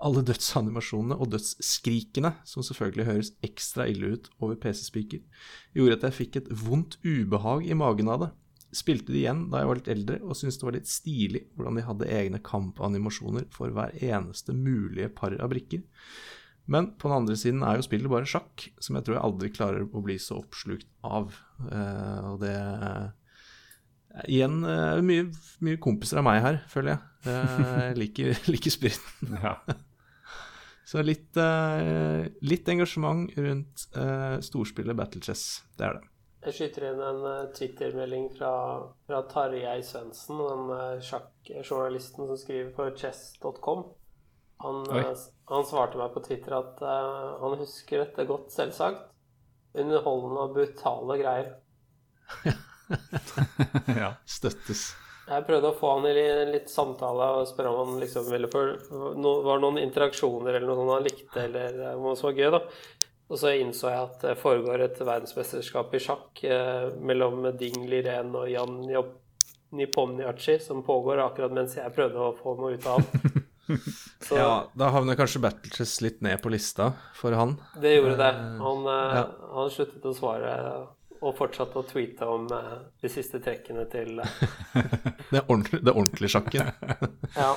[0.00, 5.20] Alle dødsanimasjonene og dødsskrikene, som selvfølgelig høres ekstra ille ut over PC-spiker,
[5.76, 8.30] gjorde at jeg fikk et vondt ubehag i magen av det.
[8.72, 11.78] Spilte det igjen da jeg var litt eldre, og syntes det var litt stilig hvordan
[11.80, 15.82] de hadde egne kampanimasjoner for hver eneste mulige par av brikker.
[16.70, 19.50] Men på den andre siden er jo spillet bare sjakk, som jeg tror jeg aldri
[19.56, 21.34] klarer å bli så oppslukt av.
[21.66, 22.54] Eh, og det
[24.26, 25.28] Igjen eh, mye,
[25.62, 27.02] mye kompiser av meg her, føler jeg.
[27.30, 29.36] Eh, Jeg liker, liker spiriten.
[29.46, 29.56] Ja.
[30.90, 35.60] Så litt, eh, litt engasjement rundt eh, storspillet Battle Chess.
[35.78, 36.09] Det er det.
[36.40, 38.52] Jeg skyter inn en eh, Twitter-melding fra,
[39.06, 43.82] fra Tarjei Svendsen, den uh, sjakkjournalisten som skriver på chess.com.
[44.64, 45.10] Han, eh,
[45.52, 49.10] han svarte meg på Twitter at uh, han husker dette godt, selvsagt.
[49.76, 51.52] Underholdende og brutale greier.
[54.00, 54.14] ja.
[54.24, 54.88] Støttes.
[55.30, 58.72] Jeg prøvde å få han i litt samtale og spørre om han liksom ville for
[59.14, 62.48] no, Var noen interaksjoner eller noe sånt han likte, eller noe hva som var gøy,
[62.56, 62.62] da.
[63.30, 68.34] Og så innså jeg at det foregår et verdensmesterskap i sjakk eh, mellom Ding Liren
[68.34, 68.80] og Jan
[69.70, 73.36] Nipomniachi som pågår akkurat mens jeg prøvde å få noe ut av han.
[74.26, 77.54] Så, ja, da havner kanskje Battleches litt ned på lista for han.
[77.78, 78.30] Det gjorde det.
[78.58, 79.26] Han, eh, ja.
[79.54, 80.54] han sluttet å svare
[81.20, 84.40] og fortsatte å tweete om eh, de siste trekkene til eh,
[85.32, 86.72] det, ordentlige, det ordentlige sjakken?
[87.36, 87.54] ja.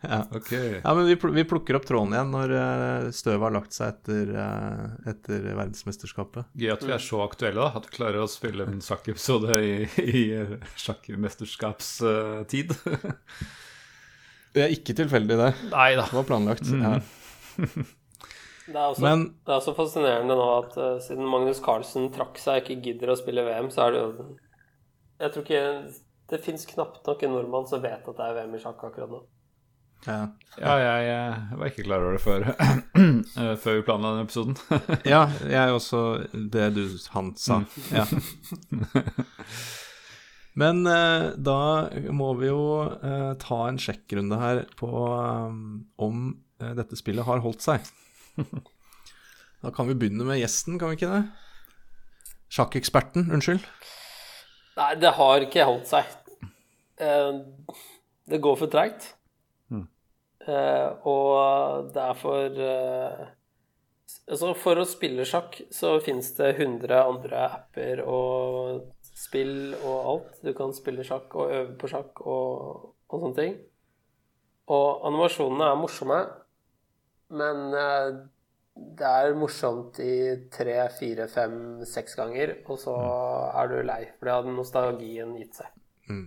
[0.00, 0.24] Ja.
[0.34, 0.80] Okay.
[0.84, 4.30] ja, men vi, vi, plukker opp tråden igjen når uh, støvet har lagt seg etter,
[4.32, 6.48] uh, etter verdensmesterskapet.
[6.56, 7.76] Gøy at vi er så aktuelle, da.
[7.76, 10.22] At vi klarer å spille en sjakkepisode i, i
[10.80, 12.72] sjakkmesterskapstid.
[14.56, 15.50] det er ikke tilfeldig, det.
[15.74, 16.06] Nei da.
[16.08, 16.70] Det var planlagt.
[16.72, 16.86] Mm.
[16.86, 16.94] Ja.
[18.70, 22.38] Det er, også, men, det er også fascinerende nå at uh, siden Magnus Carlsen trakk
[22.38, 24.28] seg og ikke gidder å spille VM, så er det jo
[25.20, 25.64] Jeg tror ikke
[26.30, 29.10] det fins knapt nok en nordmann som vet at det er VM i sjakk akkurat
[29.10, 29.24] nå.
[30.06, 30.20] Ja,
[30.56, 32.46] ja jeg, jeg, var ikke klar over det før,
[33.42, 34.56] eh, før vi planla den episoden.
[35.14, 36.84] ja, jeg også det du
[37.14, 37.60] han sa.
[37.60, 37.66] Mm.
[37.92, 38.06] Ja.
[40.58, 41.60] Men eh, da
[42.12, 46.24] må vi jo eh, ta en sjekkrunde her på um, om
[46.60, 47.86] eh, dette spillet har holdt seg.
[49.62, 51.22] da kan vi begynne med gjesten, kan vi ikke det?
[52.50, 53.62] Sjakkeksperten, unnskyld.
[54.80, 56.08] Nei, det har ikke holdt seg.
[57.00, 57.40] Uh,
[58.30, 59.12] det går for treigt.
[60.46, 63.28] Uh, og derfor er uh,
[64.30, 70.40] Altså, for å spille sjakk så finnes det 100 andre apper og spill og alt.
[70.42, 73.56] Du kan spille sjakk og øve på sjakk og, og sånne ting.
[74.70, 76.18] Og animasjonene er morsomme,
[77.38, 78.20] men uh,
[78.74, 80.14] det er morsomt i
[80.52, 81.56] tre, fire, fem,
[81.88, 83.56] seks ganger, og så mm.
[83.60, 85.74] er du lei, for det hadde nostalgien gitt seg.
[86.10, 86.26] Mm.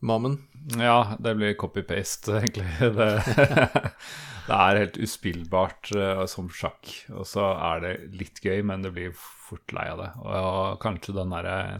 [0.00, 0.38] Mammen?
[0.78, 2.66] Ja, det blir copy-paste, egentlig.
[2.80, 3.08] Det,
[4.46, 6.92] det, er helt uspillbart uh, som sjakk.
[7.12, 10.10] Og så er det litt gøy, men det blir fort lei av det.
[10.24, 11.34] Og kanskje den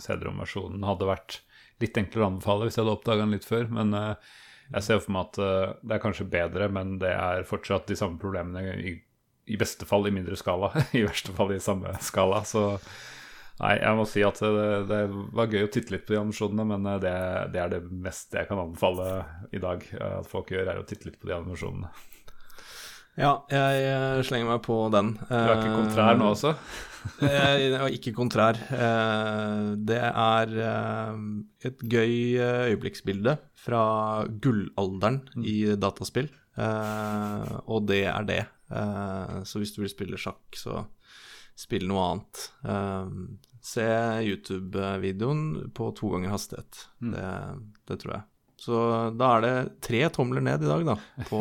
[0.04, 1.40] CD-rom-versjonen hadde vært
[1.80, 3.68] litt enklere å anbefale hvis jeg hadde oppdaga den litt før.
[3.72, 4.32] Men uh,
[4.70, 7.96] jeg ser for meg at uh, det er kanskje bedre, men det er fortsatt de
[7.98, 8.76] samme problemene.
[8.80, 8.98] I,
[9.50, 12.44] i beste fall i mindre skala, i verste fall i samme skala.
[12.48, 12.74] Så
[13.60, 15.00] Nei, jeg må si at det, det,
[15.36, 17.16] var gøy å titte litt på de animasjonene, men eh, det,
[17.52, 19.08] det, er det meste jeg kan anbefale
[19.52, 21.90] i dag at folk gjør, er å titte litt på de animasjonene.
[23.20, 25.12] Ja, jeg eh, slenger meg på den.
[25.28, 26.54] Du er ikke kontrær nå også?
[27.20, 28.56] jeg er ikke kontrær.
[28.56, 30.54] Eh, det er
[31.68, 33.82] et gøy øyeblikksbilde fra
[34.40, 35.44] gullalderen mm.
[35.44, 38.40] i dataspill, og det er det.
[39.48, 40.86] Så hvis du vil spille sjakk, så
[41.58, 42.44] spill noe annet
[43.60, 43.84] se
[44.22, 46.88] YouTube-videoen på to ganger hastighet.
[47.00, 47.12] Mm.
[47.12, 48.22] Det, det, tror jeg.
[48.60, 48.80] Så
[49.16, 50.96] da er det tre tomler ned i dag, da,
[51.28, 51.40] på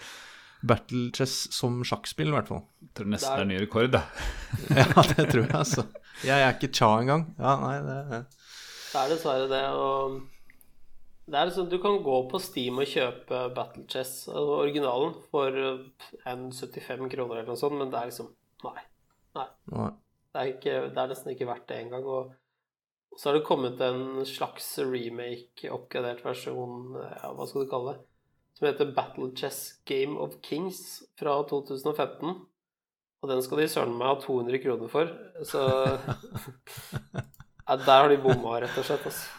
[0.68, 2.64] Battle Chess som sjakkspill, i hvert fall.
[2.82, 4.04] Jeg tror nesten det er ny rekord, da.
[4.80, 5.86] ja, det tror jeg, altså.
[6.26, 7.28] Jeg er ikke Cha engang.
[7.38, 10.18] Ja, nei, det Det er dessverre det, og
[11.28, 15.58] det er liksom, Du kan gå på Steam og kjøpe Battle Chess, altså originalen, for
[15.58, 18.32] en 75 kroner eller noe sånt, men det er liksom
[18.64, 18.80] Nei.
[19.38, 19.48] Nei.
[19.72, 19.88] nei.
[20.28, 22.04] Det er, ikke, det er nesten ikke verdt det engang.
[22.04, 22.34] Og,
[23.12, 27.96] og så har det kommet en slags remake, oppgradert versjon, ja, hva skal du kalle
[27.96, 28.04] det,
[28.58, 32.36] som heter Battle Chess Game of Kings fra 2015.
[33.18, 35.10] Og den skal de søren meg ha 200 kroner for.
[35.46, 35.62] Så
[37.14, 39.08] ja, Der har de bomma, rett og slett.
[39.10, 39.37] Altså.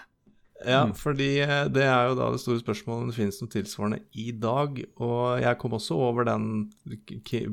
[0.65, 0.93] Ja, mm.
[0.99, 4.31] fordi eh, det er jo da det store spørsmålet om det finnes noe tilsvarende i
[4.35, 4.81] dag.
[4.99, 6.47] Og jeg kom også over den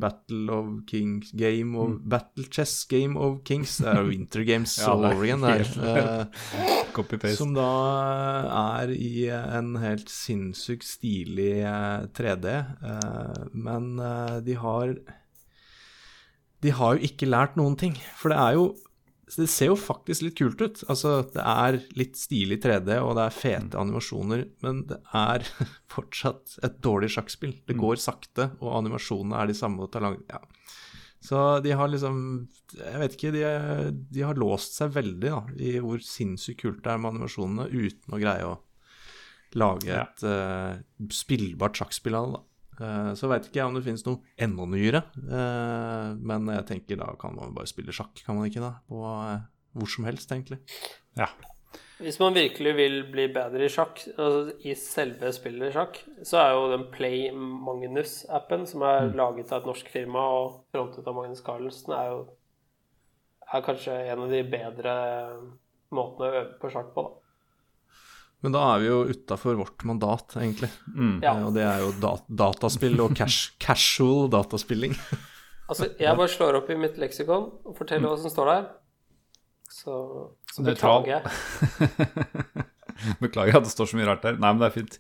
[0.03, 2.01] Battle of Kings Game of mm.
[2.11, 3.77] Battle Chess Game of Kings.
[3.79, 5.63] Det er jo Winter Games ja, all over igjen der.
[5.77, 7.69] Eh, som da
[8.81, 11.61] er i en helt sinnssykt stilig
[12.17, 12.57] 3D.
[12.91, 13.95] Eh, men
[14.43, 14.97] de har
[16.65, 17.95] De har jo ikke lært noen ting.
[18.19, 18.73] For det er jo
[19.27, 20.83] så det ser jo faktisk litt kult ut.
[20.87, 23.81] Altså, det er litt stilig 3D, og det er fete mm.
[23.81, 25.47] animasjoner, men det er
[25.95, 27.57] fortsatt et dårlig sjakkspill.
[27.67, 27.81] Det mm.
[27.83, 29.89] går sakte, og animasjonene er de samme.
[30.31, 30.39] Ja.
[31.27, 32.19] Så de har liksom
[32.77, 33.43] Jeg vet ikke, de,
[34.15, 38.15] de har låst seg veldig da, i hvor sinnssykt kult det er med animasjonene, uten
[38.15, 38.55] å greie å
[39.57, 40.77] lage et uh,
[41.11, 42.39] spillbart sjakkspill av det.
[42.39, 42.45] da.
[42.81, 47.01] Eh, så veit ikke jeg om det finnes noe enda nyere, eh, men jeg tenker
[47.01, 48.77] da kan man bare spille sjakk, kan man ikke da?
[48.89, 49.45] På eh,
[49.77, 50.61] hvor som helst, egentlig.
[51.19, 51.31] Ja.
[51.97, 56.51] Hvis man virkelig vil bli bedre i sjakk, altså i selve spillet sjakk, så er
[56.53, 59.15] jo den Play Magnus-appen, som er mm.
[59.17, 62.27] laget av et norsk firma og frontet av Magnus Carlsen, er jo
[63.47, 64.93] er kanskje en av de bedre
[65.95, 67.26] måtene å øve på sjakk på, da.
[68.45, 70.69] Men da er vi jo utafor vårt mandat, egentlig.
[70.93, 71.17] Mm.
[71.25, 71.33] Ja.
[71.47, 74.97] Og det er jo dat dataspill og cash casual dataspilling.
[75.67, 78.67] Altså, jeg bare slår opp i mitt leksikon og forteller hva som står der.
[79.73, 79.97] Så,
[80.53, 81.23] så beklager jeg.
[83.25, 84.39] Beklager at det står så mye rart der.
[84.41, 84.97] Nei, men det er fint.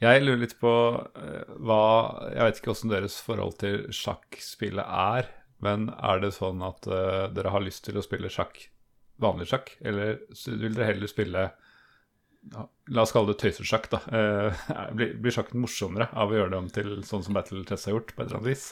[0.00, 1.82] Jeg lurer litt på eh, hva
[2.32, 5.28] Jeg vet ikke åssen deres forhold til sjakkspillet er,
[5.62, 8.62] men er det sånn at uh, dere har lyst til å spille sjakk,
[9.20, 11.69] vanlig sjakk, eller vil dere heller spille ja,
[12.90, 14.00] La oss kalle det tøysesjakk, da.
[14.16, 14.62] Eh,
[14.96, 17.98] blir, blir sjakken morsommere av å gjøre det om til sånn som Battle Chess har
[17.98, 18.64] gjort, på et eller annet vis?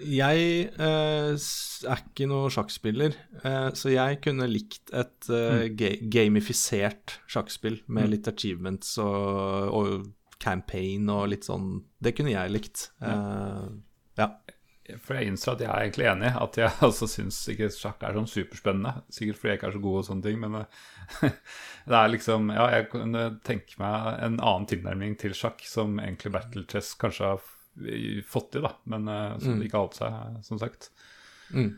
[0.00, 7.18] Jeg eh, er ikke noen sjakkspiller, eh, så jeg kunne likt et eh, ga gamifisert
[7.30, 12.88] sjakkspill med litt achievements og, og campaign og litt sånn Det kunne jeg likt.
[13.04, 13.68] Eh,
[14.18, 14.30] ja.
[15.02, 16.30] For jeg innser at jeg er egentlig enig.
[16.40, 19.06] At jeg altså syns ikke sjakk er sånn superspennende.
[19.12, 21.26] Sikkert fordi jeg ikke er så god og sånne ting, men eh,
[21.90, 26.34] det er liksom Ja, jeg kunne tenke meg en annen tilnærming til sjakk som egentlig
[26.36, 27.52] Battle Chess kanskje har
[28.24, 29.66] fått til, da, men eh, som mm.
[29.66, 30.88] ikke har holdt seg, som sagt.
[31.52, 31.74] Mm.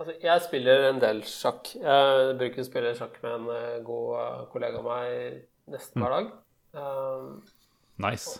[0.00, 1.74] Altså, jeg spiller en del sjakk.
[1.76, 6.14] Jeg bruker å spille sjakk med en eh, god eh, kollega av meg nesten hver
[6.14, 6.30] dag.
[6.72, 7.34] Um,
[8.00, 8.38] Nice.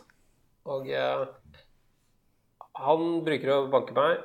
[0.71, 1.27] og eh,
[2.79, 4.21] han bruker å banke meg.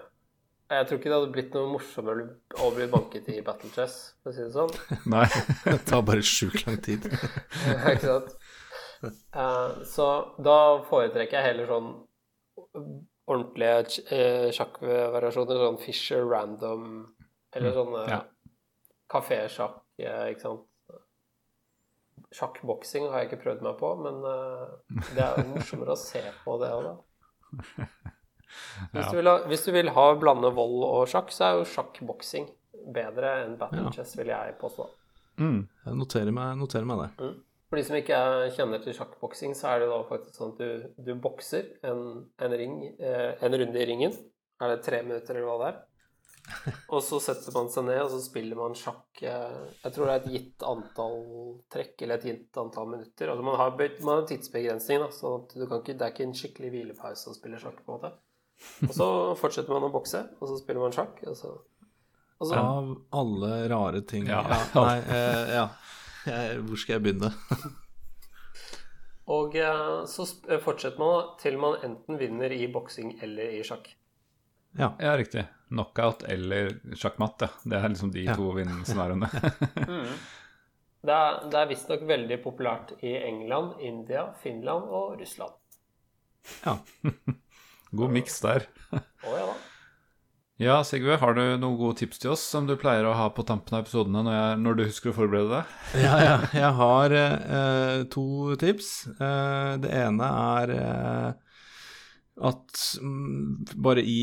[0.65, 2.23] Jeg tror ikke det hadde blitt noe morsommere
[2.65, 4.71] å bli banket i Battle Chess, for å si det sånn.
[5.13, 5.27] Nei.
[5.61, 7.05] Det tar bare sjukt lang tid.
[7.91, 8.31] ikke sant?
[9.35, 10.07] Uh, så
[10.41, 11.91] da foretrekker jeg heller sånn
[13.29, 16.87] ordentlige uh, sjakkvariasjoner, sånn Fisher random,
[17.55, 18.19] eller sånn eh, ja.
[19.11, 20.65] kafésjakk, eh, ikke sant.
[22.35, 26.57] Sjakkboksing har jeg ikke prøvd meg på, men uh, det er morsommere å se på
[26.59, 27.87] det òg, da.
[28.91, 31.65] Hvis, du vil ha, hvis du vil ha blande vold og sjakk, så er jo
[31.73, 32.47] sjakkboksing
[32.95, 34.85] bedre enn battle chess, vil jeg påstå.
[35.41, 35.65] Mm.
[35.85, 37.31] Jeg noterer meg, noterer meg det.
[37.65, 40.61] For de som ikke er- kjenner til sjakkboksing, så er det da faktisk sånn at
[40.61, 44.13] du, du bokser en, en ring, eh, en runde i ringen.
[44.61, 45.81] Er det tre minutter, eller hva det er?
[46.93, 50.13] Og så setter man seg ned, og så spiller man sjakk eh, Jeg tror det
[50.13, 51.23] er et gitt antall
[51.73, 53.31] trekk, eller et gitt antall minutter.
[53.33, 53.73] Altså man har,
[54.05, 57.57] man har tidsbegrensning, da, så at ikke, det er ikke en skikkelig hvilepause å spille
[57.61, 58.13] sjakk, på en måte.
[58.88, 59.08] Og så
[59.39, 61.51] fortsetter man å bokse, og så spiller man sjakk, og så,
[62.39, 64.41] og så Av alle rare ting Ja.
[64.76, 65.66] Nei, eh, ja.
[66.26, 67.30] Jeg, hvor skal jeg begynne?
[69.36, 73.91] Og eh, så eh, fortsetter man til man enten vinner i boksing eller i sjakk.
[74.78, 74.91] Ja.
[74.99, 75.45] Ja, riktig.
[75.70, 77.49] Knockout eller sjakkmatt, ja.
[77.64, 78.36] Det er liksom de Ja.
[78.38, 79.30] to vinnerscenarioene.
[81.06, 85.53] Det er, det er visstnok veldig populært i England, India, Finland og Russland.
[86.66, 86.80] ja.
[87.99, 88.67] God miks der.
[88.91, 89.55] Oh, ja da.
[90.55, 93.43] Ja, Sigve, har du noen gode tips til oss som du pleier å ha på
[93.43, 95.73] tampen av episodene når, jeg, når du husker å forberede deg?
[96.05, 96.37] Ja, ja.
[96.55, 98.91] Jeg har eh, to tips.
[99.19, 101.59] Eh, det ene er eh,
[102.47, 104.19] at mm, bare i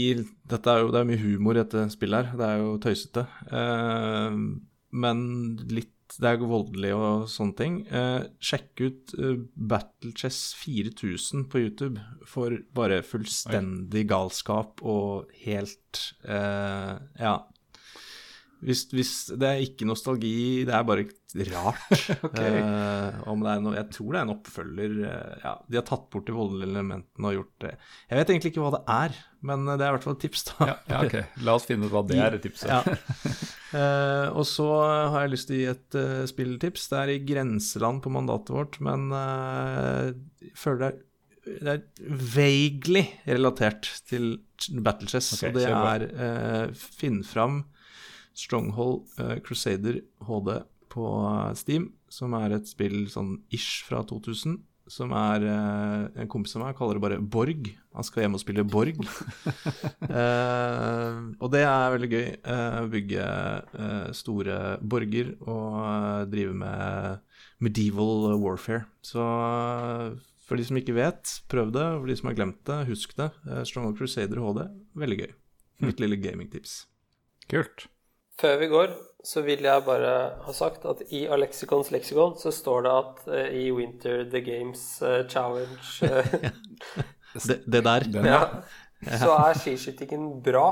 [0.49, 2.41] Dette er jo det er mye humor i dette spillet her.
[2.41, 3.27] Det er jo tøysete.
[3.53, 4.41] Eh,
[5.05, 5.23] men
[5.69, 7.79] litt Det er voldelig og sånne ting.
[7.89, 16.03] Eh, sjekk ut eh, Battle Chess 4000 på YouTube for bare fullstendig galskap og helt
[16.27, 17.39] eh, Ja.
[18.63, 21.03] Hvis, hvis Det er ikke nostalgi, det er bare
[21.51, 21.81] rart.
[22.39, 24.95] eh, om det er noe, jeg tror det er en oppfølger.
[25.09, 27.73] eh, ja, De har tatt bort de voldelige elementene og gjort det.
[28.07, 29.17] Jeg vet egentlig ikke hva det er,
[29.51, 30.45] men det er i hvert fall et tips.
[30.53, 30.69] da.
[30.71, 31.43] Ja, ja, ok.
[31.43, 32.71] La oss finne ut hva det er, tipset.
[32.71, 32.85] Ja.
[33.73, 34.67] Eh, og så
[35.13, 36.89] har jeg lyst til å gi et uh, spilltips.
[36.91, 40.13] Det er i grenseland på mandatet vårt, men uh,
[40.43, 40.99] jeg føler det er,
[41.43, 44.37] det er vaguely relatert til
[44.85, 45.33] Battle Chess.
[45.39, 47.65] Okay, og det er uh, Finn fram
[48.39, 49.03] Stronghold
[49.45, 50.55] Crusader HD
[50.93, 51.09] på
[51.57, 54.61] Steam, som er et spill sånn ish fra 2000.
[54.93, 57.71] Som er eh, En kompis av meg kaller det bare Borg.
[57.97, 59.01] Han skal hjem og spille Borg.
[60.13, 62.27] Eh, og det er veldig gøy.
[62.53, 67.23] eh, bygge eh, store borger og eh, drive med
[67.65, 68.85] medieval warfare.
[69.07, 71.87] Så eh, for de som ikke vet, prøv det.
[71.97, 73.31] For de som har glemt det, husk det.
[73.47, 74.67] Uh, Stronghold Crusader HD,
[75.01, 75.31] veldig gøy.
[75.87, 76.83] Mitt lille gamingtips.
[77.49, 77.87] Kult.
[78.43, 82.87] Før vi går, så vil jeg bare ha sagt at i Alexicons leksikon så står
[82.87, 86.49] det at uh, i Winter The Games uh, Challenge eh,
[87.33, 88.09] Det, det der.
[88.13, 88.41] Den, ja,
[89.07, 89.19] ja.
[89.23, 90.67] så er skiskytingen bra.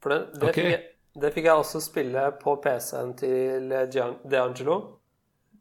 [0.00, 0.54] For det, det, okay.
[0.54, 0.84] fikk jeg,
[1.20, 3.74] det fikk jeg også spille på PC-en til
[4.24, 4.78] DeAngelo.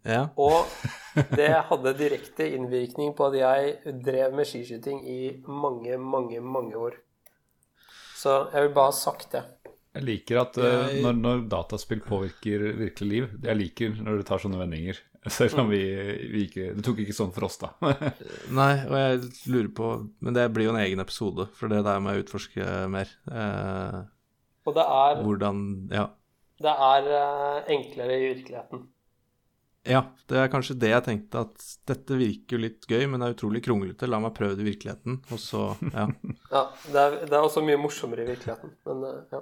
[0.08, 0.30] Ja.
[0.40, 0.70] Og
[1.40, 5.20] det hadde direkte innvirkning på at jeg drev med skiskyting i
[5.50, 7.02] mange, mange, mange år.
[8.18, 9.44] Så jeg vil bare ha sagt det.
[9.98, 14.28] Jeg liker at eh, Jeg- når, når dataspill påvirker virkelig liv Jeg liker når det
[14.30, 15.00] tar sånne vendinger.
[15.38, 15.82] Selv om vi,
[16.32, 17.74] vi ikke Det tok ikke sånn for oss, da.
[18.60, 19.90] Nei, og jeg lurer på
[20.24, 23.12] Men det blir jo en egen episode, for det der må jeg utforske mer.
[23.28, 23.98] Eh,
[24.68, 26.06] Og det er, hvordan Ja.
[26.64, 28.86] det er eh, enklere i virkeligheten.
[29.88, 33.30] Ja, det er kanskje det jeg tenkte, at dette virker jo litt gøy, men det
[33.30, 34.10] er utrolig kronglete.
[34.12, 35.62] La meg prøve det i virkeligheten, og så
[35.94, 36.08] Ja.
[36.56, 39.40] Ja, det er, det er også mye morsommere i virkeligheten, men eh, ja.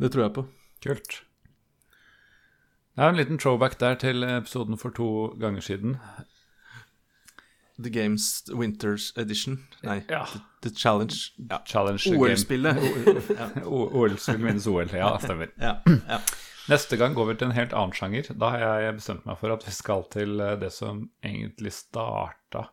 [0.00, 0.46] Det tror jeg på.
[0.84, 1.20] Kult.
[2.94, 5.96] Det er en liten throwback der til episoden for to ganger siden.
[7.78, 9.66] The Games Winters Edition.
[9.82, 10.24] Nei, Ja.
[10.30, 11.14] The, the Challenge.
[11.50, 11.58] Ja.
[11.66, 12.16] Challenge.
[12.16, 12.76] OL-spillet.
[13.66, 14.88] OL-spill minus OL.
[14.92, 15.50] Ja, stemmer.
[15.58, 15.80] Ja.
[16.08, 16.20] ja.
[16.70, 18.30] Neste gang går vi til en helt annen sjanger.
[18.40, 22.68] Da har jeg bestemt meg for at vi skal til eh, det som egentlig starta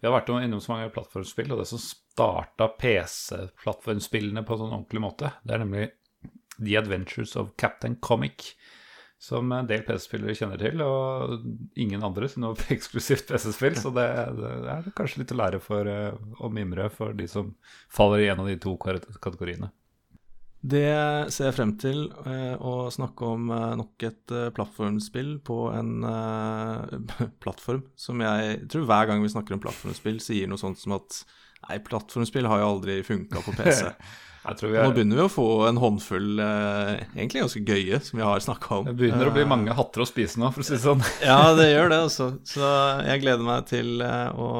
[0.00, 4.74] Vi har vært innom så mange plattformspill, og det som starta PC-plattformspillene på en sånn
[4.74, 5.88] ordentlig måte, det er nemlig
[6.58, 8.54] The Adventures of Captain Comic.
[9.18, 11.40] Som en del PC-spillere kjenner til, og
[11.74, 13.74] ingen andre, det var eksklusivt PC-spill.
[13.80, 14.06] Så det,
[14.38, 17.50] det er kanskje litt å lære for eh, å mimre for de som
[17.90, 19.72] faller i en av de to kategoriene.
[20.58, 20.86] Det
[21.34, 25.92] ser jeg frem til, eh, å snakke om eh, nok et plattformspill på en
[27.42, 31.24] plattform som jeg tror hver gang vi snakker om plattformspill, sier noe sånt som at
[31.66, 33.90] nei, plattformspill har jo aldri funka på PC.
[34.44, 38.00] Jeg tror vi Nå er, begynner vi å få en håndfull eh, egentlig ganske gøye
[38.04, 38.88] som vi har snakka om.
[38.88, 41.02] det begynner å bli mange hatter å spise nå, for å si det sånn.
[41.28, 42.28] Ja, det gjør det, altså.
[42.48, 42.68] Så
[43.08, 44.50] jeg gleder meg til eh, å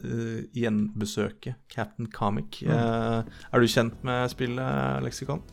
[0.00, 2.62] eh, gjenbesøke Captain Comic.
[2.64, 5.44] Eh, er du kjent med spillet Leksikon?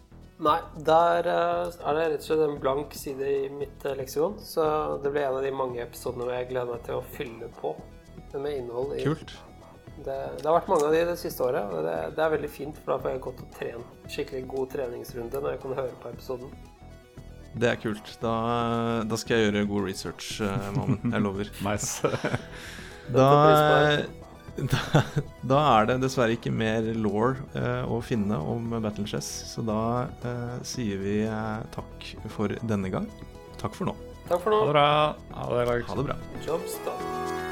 [0.44, 4.40] Nei, der eh, er det rett og slett en blank side i mitt eh, leksikon.
[4.44, 4.66] Så
[5.04, 7.76] det blir en av de mange episodene hvor jeg gleder meg til å fylle på
[8.34, 8.96] med innhold.
[8.98, 9.36] i Kult.
[9.94, 12.50] Det, det har vært mange av de det siste året, og det, det er veldig
[12.52, 16.00] fint, for da får jeg gått og trent skikkelig god treningsrunde når jeg kan høre
[16.02, 16.56] på episoden.
[17.54, 18.16] Det er kult.
[18.22, 18.34] Da,
[19.06, 21.14] da skal jeg gjøre god research, uh, Mammen.
[21.14, 21.54] Jeg lover.
[21.68, 22.14] Nice.
[23.14, 23.28] Da,
[24.74, 25.04] da,
[25.44, 29.80] da er det dessverre ikke mer law eh, å finne om Battle Chess, så da
[30.24, 33.10] eh, sier vi eh, takk for denne gang.
[33.62, 33.98] Takk for nå.
[34.30, 34.90] Takk for Ha det bra.
[35.36, 35.80] Ha det.
[35.90, 37.43] Ha det bra.